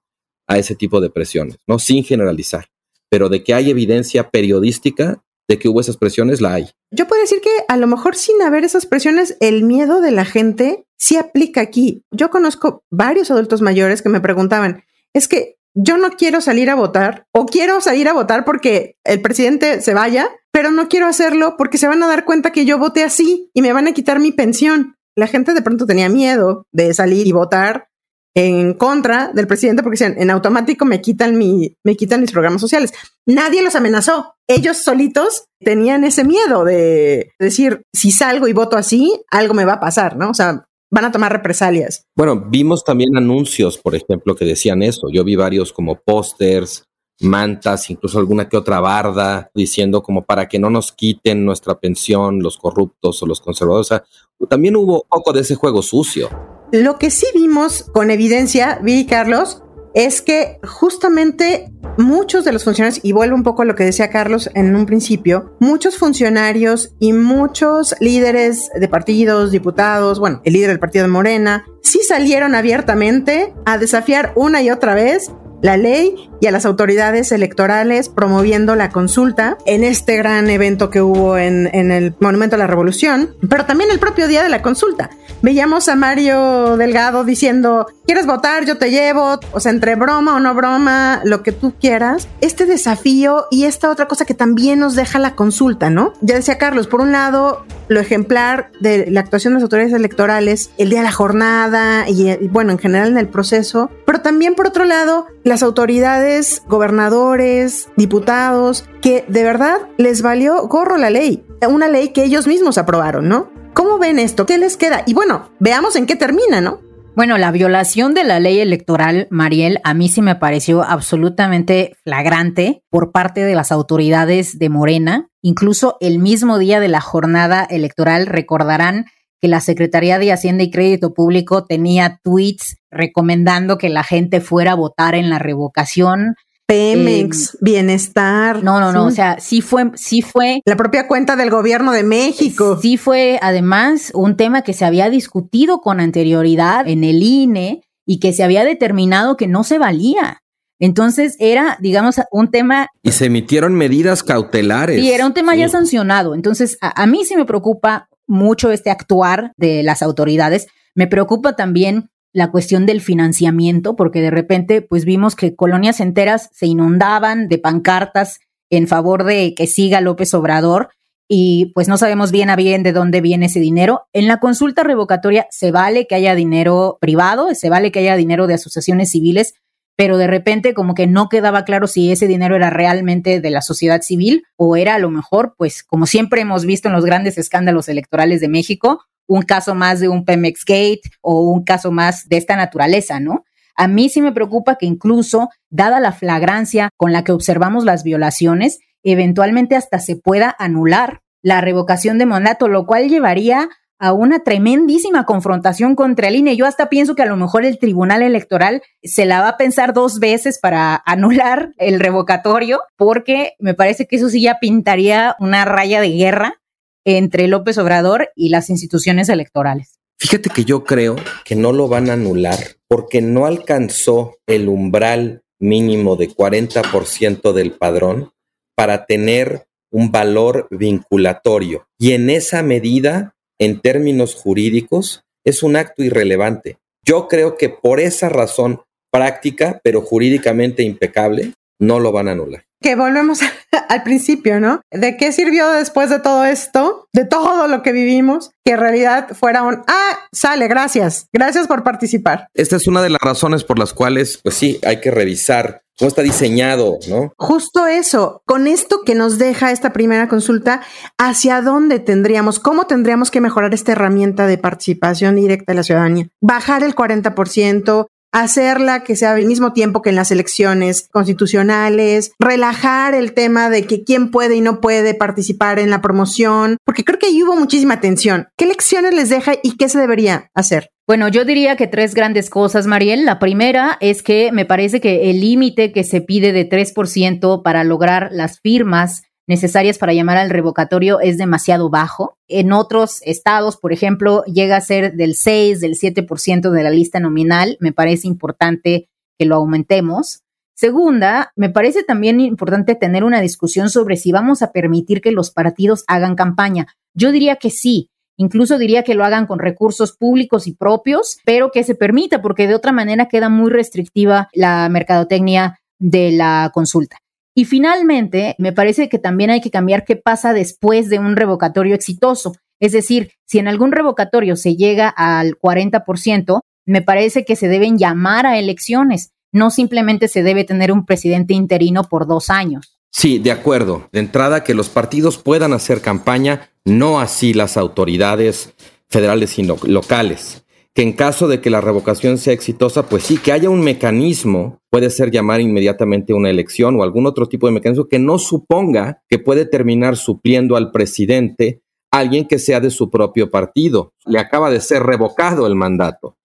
a 0.53 0.59
ese 0.59 0.75
tipo 0.75 1.01
de 1.01 1.11
presiones, 1.11 1.57
¿no? 1.67 1.79
Sin 1.79 2.05
generalizar, 2.05 2.67
pero 3.09 3.29
de 3.29 3.43
que 3.43 3.55
hay 3.55 3.71
evidencia 3.71 4.31
periodística 4.31 5.23
de 5.49 5.59
que 5.59 5.69
hubo 5.69 5.81
esas 5.81 5.97
presiones, 5.97 6.41
la 6.41 6.55
hay. 6.55 6.71
Yo 6.91 7.09
puedo 7.09 7.23
decir 7.23 7.41
que 7.41 7.51
a 7.69 7.77
lo 7.77 7.87
mejor 7.87 8.17
sin 8.17 8.41
haber 8.43 8.65
esas 8.65 8.87
presiones, 8.87 9.37
el 9.41 9.65
miedo 9.65 10.01
de 10.01 10.11
la 10.11 10.25
gente 10.25 10.85
sí 10.99 11.17
aplica 11.17 11.61
aquí. 11.61 12.05
Yo 12.11 12.31
conozco 12.31 12.85
varios 12.91 13.31
adultos 13.31 13.63
mayores 13.63 14.03
que 14.03 14.09
me 14.09 14.21
preguntaban, 14.21 14.85
es 15.15 15.27
que 15.27 15.57
yo 15.75 15.97
no 15.97 16.11
quiero 16.11 16.43
salir 16.43 16.69
a 16.69 16.75
votar 16.75 17.27
o 17.33 17.47
quiero 17.47 17.81
salir 17.81 18.09
a 18.09 18.13
votar 18.13 18.45
porque 18.45 18.97
el 19.05 19.23
presidente 19.23 19.81
se 19.81 19.95
vaya, 19.95 20.31
pero 20.51 20.71
no 20.71 20.89
quiero 20.89 21.07
hacerlo 21.07 21.57
porque 21.57 21.79
se 21.79 21.89
van 21.89 22.03
a 22.03 22.09
dar 22.09 22.27
cuenta 22.27 22.53
que 22.53 22.67
yo 22.67 22.79
voté 22.79 23.05
así 23.05 23.51
y 23.55 23.63
me 23.63 23.73
van 23.73 23.89
a 23.89 23.93
quitar 23.93 24.21
mi 24.21 24.33
pensión. 24.33 24.97
La 25.17 25.27
gente 25.27 25.55
de 25.55 25.63
pronto 25.63 25.87
tenía 25.87 26.11
miedo 26.11 26.67
de 26.73 26.93
salir 26.93 27.27
y 27.27 27.33
votar 27.33 27.89
en 28.35 28.75
contra 28.75 29.31
del 29.33 29.47
presidente 29.47 29.83
porque 29.83 29.99
decían, 29.99 30.15
en 30.19 30.31
automático 30.31 30.85
me 30.85 31.01
quitan 31.01 31.37
mi, 31.37 31.77
me 31.85 31.97
quitan 31.97 32.21
mis 32.21 32.33
programas 32.33 32.61
sociales. 32.61 32.93
Nadie 33.27 33.63
los 33.63 33.75
amenazó. 33.75 34.35
Ellos 34.49 34.79
solitos 34.79 35.45
tenían 35.61 36.05
ese 36.05 36.25
miedo 36.25 36.65
de 36.65 37.33
decir, 37.39 37.83
si 37.93 38.11
salgo 38.11 38.49
y 38.49 38.53
voto 38.53 38.77
así, 38.77 39.23
algo 39.31 39.55
me 39.55 39.65
va 39.65 39.75
a 39.75 39.81
pasar, 39.81 40.17
¿no? 40.17 40.31
O 40.31 40.35
sea, 40.35 40.67
van 40.91 41.05
a 41.05 41.13
tomar 41.13 41.33
represalias. 41.33 42.05
Bueno, 42.17 42.47
vimos 42.49 42.85
también 42.85 43.17
anuncios, 43.17 43.79
por 43.79 43.95
ejemplo, 43.95 44.35
que 44.35 44.45
decían 44.45 44.83
eso. 44.83 45.09
Yo 45.13 45.25
vi 45.25 45.37
varios 45.37 45.73
como 45.73 45.97
pósters, 45.97 46.85
mantas, 47.21 47.89
incluso 47.91 48.19
alguna 48.19 48.49
que 48.49 48.57
otra 48.57 48.81
barda, 48.81 49.51
diciendo 49.55 50.03
como 50.03 50.25
para 50.25 50.49
que 50.49 50.59
no 50.59 50.71
nos 50.71 50.93
quiten 50.93 51.45
nuestra 51.45 51.79
pensión 51.79 52.41
los 52.41 52.59
corruptos 52.59 53.23
o 53.23 53.27
los 53.27 53.41
conservadores. 53.41 53.87
O 53.87 53.89
sea, 53.89 54.05
también 54.49 54.77
hubo 54.77 55.05
poco 55.09 55.33
de 55.33 55.41
ese 55.41 55.55
juego 55.55 55.83
sucio. 55.83 56.29
Lo 56.73 56.99
que 56.99 57.11
sí 57.11 57.27
vimos 57.35 57.85
con 57.93 58.11
evidencia, 58.11 58.79
vi 58.83 59.05
Carlos, 59.05 59.63
es 59.93 60.23
que 60.23 60.59
justamente 60.65 61.71
muchos 61.99 62.47
de 62.47 62.53
los 62.53 62.65
funcionarios, 62.65 63.05
y 63.05 63.13
vuelvo 63.13 63.37
un 63.37 63.43
poco 63.43 63.61
a 63.61 63.65
lo 63.67 63.75
que 63.75 63.85
decía 63.85 64.09
Carlos 64.09 64.49
en 64.55 64.75
un 64.75 64.87
principio, 64.87 65.55
muchos 65.61 65.99
funcionarios 65.99 66.95
y 66.99 67.13
muchos 67.13 67.95
líderes 68.01 68.71
de 68.75 68.89
partidos, 68.89 69.51
diputados, 69.51 70.19
bueno, 70.19 70.41
el 70.45 70.55
líder 70.55 70.71
del 70.71 70.79
partido 70.79 71.05
de 71.05 71.11
Morena, 71.11 71.67
sí 71.83 72.01
salieron 72.09 72.55
abiertamente 72.55 73.53
a 73.67 73.77
desafiar 73.77 74.33
una 74.35 74.63
y 74.63 74.71
otra 74.71 74.95
vez 74.95 75.31
la 75.63 75.77
ley 75.77 76.29
y 76.41 76.49
a 76.49 76.51
las 76.51 76.67
autoridades 76.67 77.33
electorales 77.33 78.09
promoviendo 78.09 78.75
la 78.77 78.91
consulta 78.91 79.57
en 79.65 79.85
este 79.85 80.17
gran 80.17 80.51
evento 80.51 80.91
que 80.91 81.01
hubo 81.01 81.39
en, 81.39 81.71
en, 81.73 81.91
el 81.91 82.15
Monumento 82.21 82.57
a 82.57 82.59
la 82.59 82.67
Revolución, 82.67 83.35
pero 83.49 83.65
también 83.65 83.91
el 83.91 84.01
propio 84.01 84.29
día 84.29 84.43
de 84.43 84.49
la 84.49 84.61
consulta. 84.61 85.11
Veíamos 85.41 85.89
a 85.89 85.97
Mario 85.97 86.77
Delgado 86.77 87.25
diciendo, 87.25 87.87
¿quieres 88.07 88.27
votar? 88.27 88.65
Yo 88.65 88.77
te 88.77 88.91
llevo, 88.91 89.41
o 89.53 89.61
sea, 89.61 89.73
entre 89.73 89.95
broma 89.95 90.37
o 90.37 90.41
no 90.41 90.55
broma, 90.55 91.21
lo 91.25 91.43
que 91.43 91.53
tú 91.53 91.75
quieras. 91.81 92.29
Este 92.41 92.67
desafío 92.67 93.47
y 93.51 93.65
esta 93.65 93.91
otra 93.91 94.07
cosa 94.07 94.25
que 94.25 94.35
también 94.35 94.81
nos 94.81 94.97
deja 94.97 95.19
la 95.19 95.37
consulta, 95.37 95.91
¿no? 95.91 96.13
Ya 96.21 96.35
decía 96.35 96.59
Carlos, 96.59 96.89
por 96.89 97.01
un 97.01 97.13
lado, 97.13 97.65
lo 97.89 98.01
ejemplar 98.01 98.71
de 98.81 99.11
la 99.11 99.21
actuación 99.21 99.53
de 99.53 99.57
las 99.57 99.63
autoridades 99.65 99.93
electorales 99.93 100.71
el 100.79 100.91
día 100.91 101.01
de 101.01 101.05
la 101.05 101.13
jornada 101.13 102.09
y, 102.09 102.37
bueno, 102.49 102.73
en 102.73 102.79
general 102.79 103.09
en 103.09 103.19
el 103.19 103.29
proceso, 103.29 103.91
pero 104.07 104.21
también 104.21 104.55
por 104.55 104.67
otro 104.67 104.85
lado, 104.85 105.27
las 105.45 105.63
autoridades, 105.63 106.63
gobernadores, 106.69 107.89
diputados, 107.97 108.85
que 109.01 109.25
de 109.29 109.43
verdad 109.43 109.89
les 109.99 110.23
valió 110.23 110.67
gorro 110.67 110.97
la 110.97 111.11
ley, 111.11 111.45
una 111.69 111.89
ley 111.89 112.09
que 112.09 112.25
ellos 112.25 112.47
mismos 112.47 112.79
aprobaron, 112.79 113.29
¿no? 113.29 113.51
¿Cómo 113.75 113.99
ven 113.99 114.19
esto? 114.19 114.47
¿Qué 114.47 114.59
les 114.59 114.77
queda? 114.77 115.03
Y 115.07 115.15
bueno, 115.15 115.51
veamos 115.59 115.97
en 115.97 116.07
qué 116.07 116.17
termina, 116.17 116.61
¿no? 116.61 116.81
Bueno, 117.15 117.37
la 117.37 117.51
violación 117.51 118.15
de 118.15 118.25
la 118.25 118.41
ley 118.41 118.61
electoral, 118.61 119.27
Mariel, 119.31 119.81
a 119.85 119.93
mí 119.93 120.09
sí 120.09 120.23
me 120.23 120.35
pareció 120.35 120.83
absolutamente 120.83 121.93
flagrante 122.05 122.85
por 122.89 123.13
parte 123.13 123.45
de 123.45 123.55
las 123.55 123.71
autoridades 123.71 124.59
de 124.59 124.71
Morena. 124.71 125.29
Incluso 125.43 125.99
el 126.01 126.19
mismo 126.19 126.57
día 126.57 126.81
de 126.81 126.89
la 126.89 127.03
jornada 127.03 127.65
electoral 127.69 128.27
recordarán 128.27 129.05
que 129.43 129.49
la 129.49 129.61
Secretaría 129.61 130.19
de 130.19 130.33
Hacienda 130.33 130.63
y 130.65 130.71
Crédito 130.71 131.13
Público 131.13 131.67
tenía 131.67 132.19
tweets 132.23 132.79
recomendando 132.91 133.77
que 133.77 133.91
la 133.91 134.05
gente 134.05 134.41
fuera 134.41 134.73
a 134.73 134.77
votar 134.77 135.15
en 135.15 135.29
la 135.29 135.39
revocación. 135.39 136.35
Pemex, 136.73 137.55
eh, 137.55 137.59
bienestar. 137.61 138.63
No, 138.63 138.81
no, 138.81 138.93
no, 138.93 139.07
o 139.07 139.11
sea, 139.11 139.39
sí 139.41 139.61
fue, 139.61 139.91
sí 139.95 140.23
fue. 140.23 140.63
La 140.65 140.77
propia 140.77 141.07
cuenta 141.07 141.37
del 141.37 141.51
gobierno 141.51 141.93
de 141.93 142.03
México. 142.03 142.79
Sí 142.81 142.97
fue, 142.97 143.39
además, 143.43 144.11
un 144.15 144.37
tema 144.37 144.63
que 144.63 144.73
se 144.73 144.85
había 144.85 145.11
discutido 145.11 145.81
con 145.81 146.01
anterioridad 146.01 146.89
en 146.89 147.05
el 147.05 147.23
INE 147.23 147.83
y 148.07 148.21
que 148.21 148.33
se 148.33 148.43
había 148.43 148.65
determinado 148.65 149.37
que 149.37 149.47
no 149.47 149.65
se 149.65 149.79
valía. 149.79 150.43
Entonces 150.79 151.37
era, 151.39 151.77
digamos, 151.81 152.17
un 152.31 152.51
tema... 152.51 152.89
Y 153.03 153.13
se 153.13 153.27
emitieron 153.27 153.75
medidas 153.75 154.23
cautelares. 154.23 155.01
Sí, 155.01 155.13
era 155.13 155.27
un 155.27 155.35
tema 155.35 155.55
ya 155.55 155.69
sancionado. 155.69 156.35
Entonces, 156.35 156.79
a, 156.81 157.03
a 157.03 157.07
mí 157.07 157.25
sí 157.25 157.37
me 157.37 157.45
preocupa 157.45 158.09
mucho 158.27 158.73
este 158.73 158.91
actuar 158.91 159.53
de 159.57 159.83
las 159.83 160.03
autoridades. 160.03 160.67
Me 160.95 161.07
preocupa 161.07 161.55
también 161.55 162.09
la 162.33 162.51
cuestión 162.51 162.87
del 162.87 163.01
financiamiento, 163.01 163.97
porque 163.97 164.21
de 164.21 164.31
repente 164.31 164.83
pues 164.83 165.05
vimos 165.05 165.37
que 165.37 165.55
colonias 165.55 166.01
enteras 166.01 166.49
se 166.53 166.67
inundaban 166.67 167.49
de 167.49 167.59
pancartas 167.59 168.41
en 168.71 168.89
favor 168.89 169.25
de 169.25 169.55
que 169.55 169.67
siga 169.67 170.01
López 170.01 170.33
Obrador 170.33 170.91
y 171.29 171.73
pues 171.75 171.89
no 171.89 171.99
sabemos 171.99 172.31
bien 172.33 172.51
a 172.51 172.57
bien 172.57 172.83
de 172.83 172.93
dónde 172.93 173.21
viene 173.21 173.47
ese 173.47 173.61
dinero. 173.61 174.07
En 174.13 174.29
la 174.29 174.41
consulta 174.41 174.83
revocatoria 174.83 175.47
se 175.51 175.71
vale 175.71 176.07
que 176.07 176.15
haya 176.15 176.35
dinero 176.35 176.99
privado, 177.01 177.55
se 177.55 177.71
vale 177.71 177.93
que 177.93 178.01
haya 178.01 178.17
dinero 178.17 178.47
de 178.47 178.55
asociaciones 178.55 179.11
civiles, 179.11 179.55
pero 179.97 180.17
de 180.17 180.27
repente 180.27 180.75
como 180.75 180.95
que 180.95 181.07
no 181.07 181.29
quedaba 181.29 181.65
claro 181.65 181.87
si 181.87 182.13
ese 182.13 182.27
dinero 182.27 182.57
era 182.57 182.71
realmente 182.71 183.41
de 183.41 183.51
la 183.51 183.63
sociedad 183.63 184.01
civil 184.03 184.45
o 184.57 184.77
era 184.77 184.95
a 184.95 184.99
lo 184.99 185.11
mejor, 185.11 185.55
pues 185.57 185.83
como 185.83 186.07
siempre 186.07 186.41
hemos 186.41 186.65
visto 186.65 186.89
en 186.89 186.95
los 186.95 187.05
grandes 187.05 187.39
escándalos 187.39 187.89
electorales 187.89 188.41
de 188.41 188.49
México, 188.49 189.03
un 189.33 189.43
caso 189.43 189.75
más 189.75 190.01
de 190.01 190.09
un 190.09 190.25
Pemex 190.25 190.65
Gate 190.65 191.03
o 191.21 191.51
un 191.51 191.65
caso 191.65 191.91
más 191.91 192.29
de 192.29 192.37
esta 192.37 192.57
naturaleza, 192.57 193.21
¿no? 193.21 193.45
A 193.75 193.89
mí 193.89 194.09
sí 194.09 194.21
me 194.21 194.33
preocupa 194.33 194.77
que 194.77 194.87
incluso, 194.87 195.49
dada 195.71 196.01
la 196.01 196.13
flagrancia 196.13 196.91
con 196.97 197.13
la 197.13 197.25
que 197.25 197.33
observamos 197.33 197.85
las 197.85 198.05
violaciones, 198.05 198.81
eventualmente 199.03 199.77
hasta 199.77 199.99
se 199.99 200.17
pueda 200.17 200.55
anular 200.59 201.21
la 201.43 201.61
revocación 201.61 202.19
de 202.19 202.27
mandato, 202.27 202.69
lo 202.69 202.87
cual 202.87 203.09
llevaría 203.09 203.69
a 203.99 204.13
una 204.13 204.41
tremendísima 204.41 205.25
confrontación 205.25 205.95
contra 205.95 206.29
el 206.29 206.37
INE. 206.37 206.57
Yo 206.57 206.67
hasta 206.67 206.89
pienso 206.89 207.15
que 207.15 207.23
a 207.23 207.27
lo 207.27 207.37
mejor 207.37 207.65
el 207.65 207.79
Tribunal 207.79 208.23
Electoral 208.23 208.83
se 209.03 209.25
la 209.27 209.41
va 209.41 209.51
a 209.51 209.57
pensar 209.57 209.93
dos 209.93 210.19
veces 210.19 210.59
para 210.61 211.01
anular 211.07 211.73
el 211.79 212.01
revocatorio, 212.01 212.81
porque 212.97 213.53
me 213.61 213.75
parece 213.75 214.07
que 214.07 214.17
eso 214.17 214.29
sí 214.29 214.43
ya 214.43 214.59
pintaría 214.61 215.37
una 215.39 215.65
raya 215.65 216.01
de 216.01 216.11
guerra 216.11 216.62
entre 217.05 217.49
López 217.49 217.79
Obrador 217.79 218.31
y 218.35 218.49
las 218.49 218.71
instituciones 218.71 219.29
electorales. 219.29 219.99
Fíjate 220.19 220.51
que 220.51 220.65
yo 220.65 220.85
creo 220.85 221.17
que 221.45 221.57
no 221.57 221.73
lo 221.73 221.89
van 221.89 222.09
a 222.09 222.13
anular 222.13 222.59
porque 222.89 223.21
no 223.21 223.47
alcanzó 223.47 224.39
el 224.47 224.69
umbral 224.69 225.43
mínimo 225.59 226.17
de 226.17 226.29
40% 226.31 227.53
del 227.53 227.73
padrón 227.73 228.33
para 228.77 229.07
tener 229.07 229.67
un 229.91 230.11
valor 230.11 230.69
vinculatorio. 230.71 231.87
Y 231.99 232.13
en 232.13 232.31
esa 232.31 232.63
medida 232.63 233.35
en 233.59 233.81
términos 233.81 234.35
jurídicos 234.35 235.25
es 235.45 235.63
un 235.63 235.77
acto 235.77 236.03
irrelevante. 236.03 236.79
Yo 237.05 237.29
creo 237.29 237.57
que 237.57 237.69
por 237.69 238.01
esa 238.01 238.29
razón 238.29 238.83
práctica, 239.13 239.81
pero 239.85 240.01
jurídicamente 240.01 240.83
impecable, 240.83 241.53
no 241.79 242.01
lo 242.01 242.13
van 242.13 242.29
a 242.29 242.33
anular. 242.33 242.65
Que 242.81 242.97
volvemos 242.97 243.41
al 243.89 244.03
principio, 244.03 244.61
¿no? 244.61 244.81
¿De 244.91 245.17
qué 245.17 245.33
sirvió 245.33 245.71
después 245.71 246.11
de 246.11 246.19
todo 246.19 246.45
esto, 246.45 247.09
de 247.13 247.25
todo 247.25 247.69
lo 247.69 247.83
que 247.83 247.93
vivimos, 247.93 248.51
que 248.65 248.73
en 248.73 248.81
realidad 248.81 249.29
fuera 249.35 249.63
un, 249.63 249.83
ah, 249.87 250.19
sale, 250.33 250.69
gracias, 250.69 251.29
gracias 251.33 251.67
por 251.67 251.85
participar? 251.85 252.49
Esta 252.55 252.77
es 252.77 252.87
una 252.87 253.03
de 253.03 253.11
las 253.11 253.21
razones 253.21 253.65
por 253.65 253.79
las 253.79 253.93
cuales, 253.93 254.41
pues 254.43 254.57
sí, 254.57 254.81
hay 254.85 255.01
que 255.01 255.11
revisar 255.11 255.83
cómo 255.99 256.09
está 256.09 256.23
diseñado, 256.23 256.99
¿no? 257.09 257.33
Justo 257.37 257.87
eso, 257.87 258.43
con 258.47 258.67
esto 258.67 259.03
que 259.05 259.15
nos 259.15 259.39
deja 259.39 259.73
esta 259.73 259.93
primera 259.93 260.29
consulta, 260.29 260.83
¿hacia 261.19 261.61
dónde 261.61 261.99
tendríamos, 261.99 262.59
cómo 262.59 262.87
tendríamos 262.87 263.31
que 263.31 263.41
mejorar 263.41 263.75
esta 263.75 263.93
herramienta 263.93 264.47
de 264.47 264.59
participación 264.59 265.37
directa 265.37 265.73
de 265.73 265.77
la 265.77 265.83
ciudadanía? 265.83 266.29
Bajar 266.41 266.83
el 266.83 266.95
40%, 266.95 268.07
hacerla 268.33 269.05
que 269.05 269.15
sea 269.15 269.35
al 269.35 269.47
mismo 269.47 269.73
tiempo 269.73 270.03
que 270.03 270.11
en 270.11 270.17
las 270.17 270.31
elecciones 270.31 271.09
constitucionales, 271.13 272.33
relajar 272.39 273.15
el 273.15 273.35
tema 273.35 273.71
de 273.71 273.87
que 273.87 274.05
quién 274.05 274.31
puede 274.31 274.57
y 274.57 274.61
no 274.61 274.81
puede 274.81 275.15
participar 275.15 275.79
en 275.79 275.91
la 275.91 276.01
promoción, 276.01 276.79
porque 276.85 277.05
creo 277.05 277.19
que 277.19 277.27
ahí 277.27 277.43
hubo 277.43 277.55
muchísima 277.55 278.01
tensión. 278.01 278.49
¿Qué 278.57 278.67
lecciones 278.67 279.15
les 279.15 279.29
deja 279.29 279.53
y 279.63 279.77
qué 279.77 279.89
se 279.89 279.99
debería 279.99 280.51
hacer? 280.55 280.91
Bueno, 281.07 281.29
yo 281.29 281.45
diría 281.45 281.77
que 281.77 281.89
tres 281.89 282.15
grandes 282.15 282.49
cosas, 282.49 282.87
Mariel. 282.87 283.27
La 283.27 283.39
primera 283.39 283.99
es 284.01 284.23
que 284.23 284.51
me 284.53 284.65
parece 284.65 285.01
que 285.01 285.31
el 285.31 285.41
límite 285.41 285.93
que 285.93 286.05
se 286.05 286.21
pide 286.21 286.53
de 286.53 286.69
3% 286.69 287.63
para 287.63 287.85
lograr 287.85 288.31
las 288.33 288.61
firmas 288.61 289.25
necesarias 289.53 289.99
para 289.99 290.15
llamar 290.15 290.39
al 290.39 290.49
revocatorio 290.49 291.21
es 291.21 291.37
demasiado 291.37 291.91
bajo. 291.91 292.39
En 292.49 292.73
otros 292.73 293.21
estados, 293.23 293.77
por 293.77 293.93
ejemplo, 293.93 294.45
llega 294.45 294.77
a 294.77 294.81
ser 294.81 295.13
del 295.13 295.35
6, 295.35 295.79
del 295.79 295.93
7% 295.95 296.71
de 296.71 296.83
la 296.83 296.89
lista 296.89 297.21
nominal. 297.21 297.77
Me 297.79 297.93
parece 297.93 298.29
importante 298.29 299.11
que 299.39 299.45
lo 299.45 299.57
aumentemos. 299.57 300.41
Segunda, 300.75 301.53
me 301.55 301.69
parece 301.69 302.03
también 302.03 302.41
importante 302.41 302.95
tener 302.95 303.25
una 303.25 303.43
discusión 303.43 303.91
sobre 303.91 304.17
si 304.17 304.33
vamos 304.33 304.63
a 304.63 304.73
permitir 304.73 305.21
que 305.21 305.33
los 305.33 305.51
partidos 305.51 306.03
hagan 306.07 306.35
campaña. 306.35 306.87
Yo 307.13 307.31
diría 307.31 307.57
que 307.57 307.69
sí, 307.69 308.09
incluso 308.39 308.79
diría 308.79 309.03
que 309.03 309.15
lo 309.15 309.23
hagan 309.23 309.47
con 309.47 309.59
recursos 309.59 310.17
públicos 310.17 310.67
y 310.67 310.75
propios, 310.75 311.37
pero 311.45 311.71
que 311.71 311.85
se 311.85 311.95
permita, 311.95 312.41
porque 312.41 312.67
de 312.67 312.75
otra 312.75 312.93
manera 312.93 313.29
queda 313.29 313.51
muy 313.51 313.71
restrictiva 313.71 314.49
la 314.55 314.89
mercadotecnia 314.89 315.79
de 315.99 316.33
la 316.33 316.71
consulta. 316.73 317.22
Y 317.55 317.67
finalmente, 317.67 318.55
me 318.59 318.73
parece 318.73 319.09
que 319.09 319.19
también 319.19 319.51
hay 319.51 319.61
que 319.61 319.71
cambiar 319.71 320.05
qué 320.05 320.17
pasa 320.17 320.53
después 320.53 321.11
de 321.11 321.19
un 321.19 321.37
revocatorio 321.37 321.95
exitoso. 321.95 322.55
Es 322.81 322.93
decir, 322.93 323.33
si 323.47 323.59
en 323.59 323.69
algún 323.69 323.93
revocatorio 323.93 324.57
se 324.57 324.77
llega 324.77 325.09
al 325.09 325.59
40%, 325.59 326.61
me 326.87 327.03
parece 327.03 327.45
que 327.45 327.57
se 327.57 327.69
deben 327.69 327.99
llamar 327.99 328.47
a 328.47 328.59
elecciones. 328.59 329.33
No 329.53 329.71
simplemente 329.71 330.29
se 330.29 330.43
debe 330.43 330.65
tener 330.65 330.91
un 330.91 331.05
presidente 331.05 331.55
interino 331.55 332.05
por 332.05 332.27
dos 332.27 332.49
años. 332.49 332.99
Sí, 333.11 333.39
de 333.39 333.53
acuerdo. 333.53 334.09
De 334.13 334.21
entrada, 334.21 334.65
que 334.65 334.75
los 334.75 334.89
partidos 334.89 335.37
puedan 335.37 335.75
hacer 335.75 336.01
campaña, 336.01 336.71
no 336.85 337.21
así 337.21 337.53
las 337.53 337.77
autoridades 337.77 338.73
federales 339.11 339.59
y 339.59 339.65
locales 339.65 340.63
que 340.95 341.03
en 341.03 341.13
caso 341.15 341.49
de 341.49 341.61
que 341.61 341.71
la 341.71 341.81
revocación 341.81 342.37
sea 342.37 342.53
exitosa, 342.53 343.09
pues 343.09 343.23
sí, 343.23 343.39
que 343.39 343.53
haya 343.53 343.71
un 343.71 343.81
mecanismo, 343.81 344.81
puede 344.91 345.09
ser 345.09 345.31
llamar 345.31 345.61
inmediatamente 345.61 346.35
una 346.35 346.51
elección 346.51 346.99
o 346.99 347.03
algún 347.03 347.27
otro 347.27 347.49
tipo 347.49 347.67
de 347.67 347.73
mecanismo 347.73 348.09
que 348.09 348.19
no 348.19 348.39
suponga 348.39 349.23
que 349.29 349.39
puede 349.39 349.65
terminar 349.65 350.17
supliendo 350.17 350.77
al 350.77 350.91
presidente 350.91 351.83
alguien 352.11 352.47
que 352.47 352.59
sea 352.59 352.81
de 352.81 352.91
su 352.91 353.11
propio 353.11 353.51
partido. 353.51 354.13
Le 354.27 354.39
acaba 354.39 354.71
de 354.71 354.81
ser 354.81 355.03
revocado 355.03 355.67
el 355.67 355.75
mandato. 355.75 356.37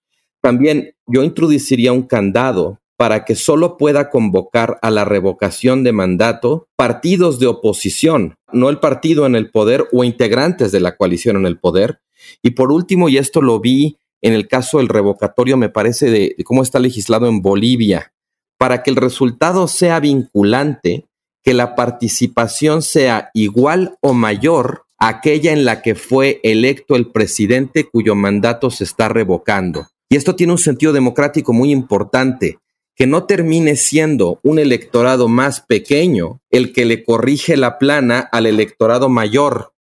También 0.42 0.96
yo 1.06 1.24
introduciría 1.24 1.92
un 1.92 2.04
candado 2.04 2.80
para 2.96 3.26
que 3.26 3.36
solo 3.36 3.78
pueda 3.78 4.10
convocar 4.10 4.80
a 4.82 4.90
la 4.90 5.04
revocación 5.04 5.84
de 5.84 5.92
mandato 5.92 6.68
partidos 6.78 7.38
de 7.38 7.48
oposición, 7.48 8.36
no 8.54 8.70
el 8.70 8.80
partido 8.80 9.26
en 9.26 9.36
el 9.36 9.52
poder 9.52 9.88
o 9.92 10.04
integrantes 10.04 10.72
de 10.72 10.80
la 10.80 10.96
coalición 10.96 11.36
en 11.36 11.46
el 11.46 11.60
poder. 11.60 12.00
Y 12.42 12.52
por 12.52 12.72
último, 12.72 13.10
y 13.10 13.18
esto 13.18 13.42
lo 13.42 13.60
vi 13.60 13.98
en 14.22 14.34
el 14.34 14.48
caso 14.48 14.78
del 14.78 14.90
revocatorio, 14.90 15.58
me 15.58 15.70
parece, 15.70 16.10
de, 16.10 16.36
cómo 16.44 16.64
está 16.64 16.80
legislado 16.80 17.28
en 17.28 17.42
Bolivia, 17.42 18.14
para 18.58 18.84
que 18.84 18.90
el 18.90 18.96
resultado 18.96 19.68
sea 19.68 20.00
vinculante, 20.00 21.06
que 21.44 21.54
la 21.54 21.76
participación 21.76 22.82
sea 22.82 23.30
igual 23.34 23.98
o 24.02 24.14
mayor 24.14 24.84
a 25.00 25.10
aquella 25.10 25.54
en 25.54 25.64
la 25.64 25.82
que 25.82 25.96
fue 25.96 26.40
electo 26.44 26.96
el 26.96 27.12
presidente 27.12 27.86
cuyo 27.86 28.16
mandato 28.16 28.72
se 28.72 28.84
está 28.84 29.10
revocando. 29.10 29.88
Y 30.10 30.16
esto 30.16 30.36
tiene 30.36 30.54
un 30.54 30.60
sentido 30.60 30.94
democrático 30.94 31.54
muy 31.54 31.72
importante, 31.72 32.58
que 32.96 33.06
no 33.06 33.26
termine 33.26 33.76
siendo 33.76 34.40
un 34.42 34.58
electorado 34.58 35.28
más 35.28 35.62
pequeño 35.62 36.42
el 36.50 36.74
que 36.74 36.86
le 36.86 37.04
corrige 37.04 37.56
la 37.56 37.78
plana 37.78 38.28
al 38.32 38.48
electorado 38.48 39.08
mayor, 39.08 39.74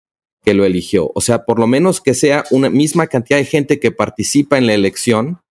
que 0.47 0.53
lo 0.53 0.63
eligió. 0.63 1.11
O 1.13 1.19
sea, 1.19 1.43
por 1.43 1.59
lo 1.59 1.67
menos 1.67 1.99
que 1.99 2.13
sea 2.13 2.45
una 2.51 2.69
misma 2.69 3.07
cantidad 3.07 3.37
de 3.37 3.43
gente 3.43 3.81
que 3.81 3.91
participa 3.91 4.57
en 4.57 4.65
la 4.65 4.75
elección 4.75 5.41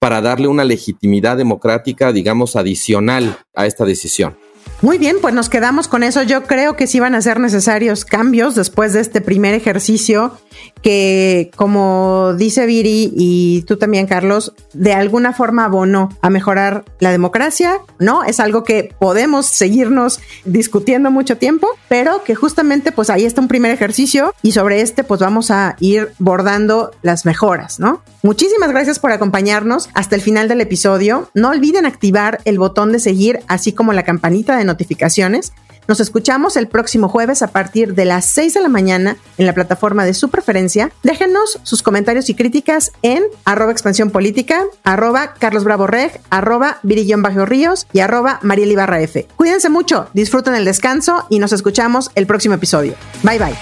para 0.00 0.20
darle 0.20 0.48
una 0.48 0.64
legitimidad 0.64 1.36
democrática, 1.36 2.10
digamos, 2.10 2.56
adicional 2.56 3.38
a 3.54 3.66
esta 3.66 3.84
decisión. 3.84 4.36
Muy 4.82 4.96
bien, 4.96 5.16
pues 5.20 5.34
nos 5.34 5.50
quedamos 5.50 5.88
con 5.88 6.02
eso. 6.02 6.22
Yo 6.22 6.44
creo 6.44 6.74
que 6.74 6.86
sí 6.86 7.00
van 7.00 7.14
a 7.14 7.20
ser 7.20 7.38
necesarios 7.38 8.06
cambios 8.06 8.54
después 8.54 8.94
de 8.94 9.00
este 9.00 9.20
primer 9.20 9.52
ejercicio 9.52 10.38
que, 10.82 11.50
como 11.54 12.34
dice 12.36 12.64
Viri 12.64 13.12
y 13.14 13.62
tú 13.62 13.76
también, 13.76 14.06
Carlos, 14.06 14.54
de 14.72 14.94
alguna 14.94 15.34
forma 15.34 15.66
abonó 15.66 16.08
a 16.22 16.30
mejorar 16.30 16.84
la 16.98 17.10
democracia, 17.10 17.78
¿no? 17.98 18.24
Es 18.24 18.40
algo 18.40 18.64
que 18.64 18.94
podemos 18.98 19.46
seguirnos 19.46 20.20
discutiendo 20.46 21.10
mucho 21.10 21.36
tiempo, 21.36 21.68
pero 21.88 22.24
que 22.24 22.34
justamente 22.34 22.92
pues 22.92 23.10
ahí 23.10 23.26
está 23.26 23.42
un 23.42 23.48
primer 23.48 23.72
ejercicio 23.72 24.34
y 24.42 24.52
sobre 24.52 24.80
este 24.80 25.04
pues 25.04 25.20
vamos 25.20 25.50
a 25.50 25.76
ir 25.80 26.12
bordando 26.18 26.92
las 27.02 27.26
mejoras, 27.26 27.80
¿no? 27.80 28.02
Muchísimas 28.22 28.70
gracias 28.70 28.98
por 28.98 29.12
acompañarnos 29.12 29.88
hasta 29.94 30.14
el 30.14 30.22
final 30.22 30.48
del 30.48 30.60
episodio. 30.60 31.30
No 31.34 31.50
olviden 31.50 31.86
activar 31.86 32.40
el 32.44 32.58
botón 32.58 32.92
de 32.92 32.98
seguir, 32.98 33.40
así 33.46 33.72
como 33.72 33.92
la 33.92 34.02
campanita 34.02 34.56
de 34.56 34.64
notificaciones. 34.70 35.52
Nos 35.88 36.00
escuchamos 36.00 36.56
el 36.56 36.68
próximo 36.68 37.08
jueves 37.08 37.42
a 37.42 37.48
partir 37.48 37.94
de 37.94 38.04
las 38.04 38.24
6 38.26 38.54
de 38.54 38.60
la 38.60 38.68
mañana 38.68 39.16
en 39.38 39.46
la 39.46 39.54
plataforma 39.54 40.04
de 40.04 40.14
su 40.14 40.28
preferencia. 40.28 40.92
Déjenos 41.02 41.58
sus 41.64 41.82
comentarios 41.82 42.30
y 42.30 42.34
críticas 42.34 42.92
en 43.02 43.24
arroba 43.44 43.72
expansión 43.72 44.10
política, 44.10 44.62
arroba 44.84 45.34
Carlos 45.34 45.64
Bravo 45.64 45.86
Reg, 45.86 46.20
arroba 46.30 46.78
Virillón 46.82 47.22
Bajo 47.22 47.44
Ríos 47.44 47.86
y 47.92 48.00
arroba 48.00 48.38
Mariel 48.42 48.70
Ibarra 48.72 49.00
F. 49.00 49.26
Cuídense 49.36 49.68
mucho, 49.68 50.08
disfruten 50.14 50.54
el 50.54 50.64
descanso 50.64 51.26
y 51.28 51.40
nos 51.40 51.52
escuchamos 51.52 52.10
el 52.14 52.26
próximo 52.26 52.54
episodio. 52.54 52.94
Bye 53.22 53.38
bye. 53.38 53.56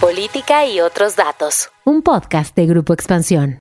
Política 0.00 0.66
y 0.66 0.80
otros 0.80 1.16
datos. 1.16 1.70
Un 1.84 2.02
podcast 2.02 2.56
de 2.56 2.66
Grupo 2.66 2.92
Expansión. 2.92 3.58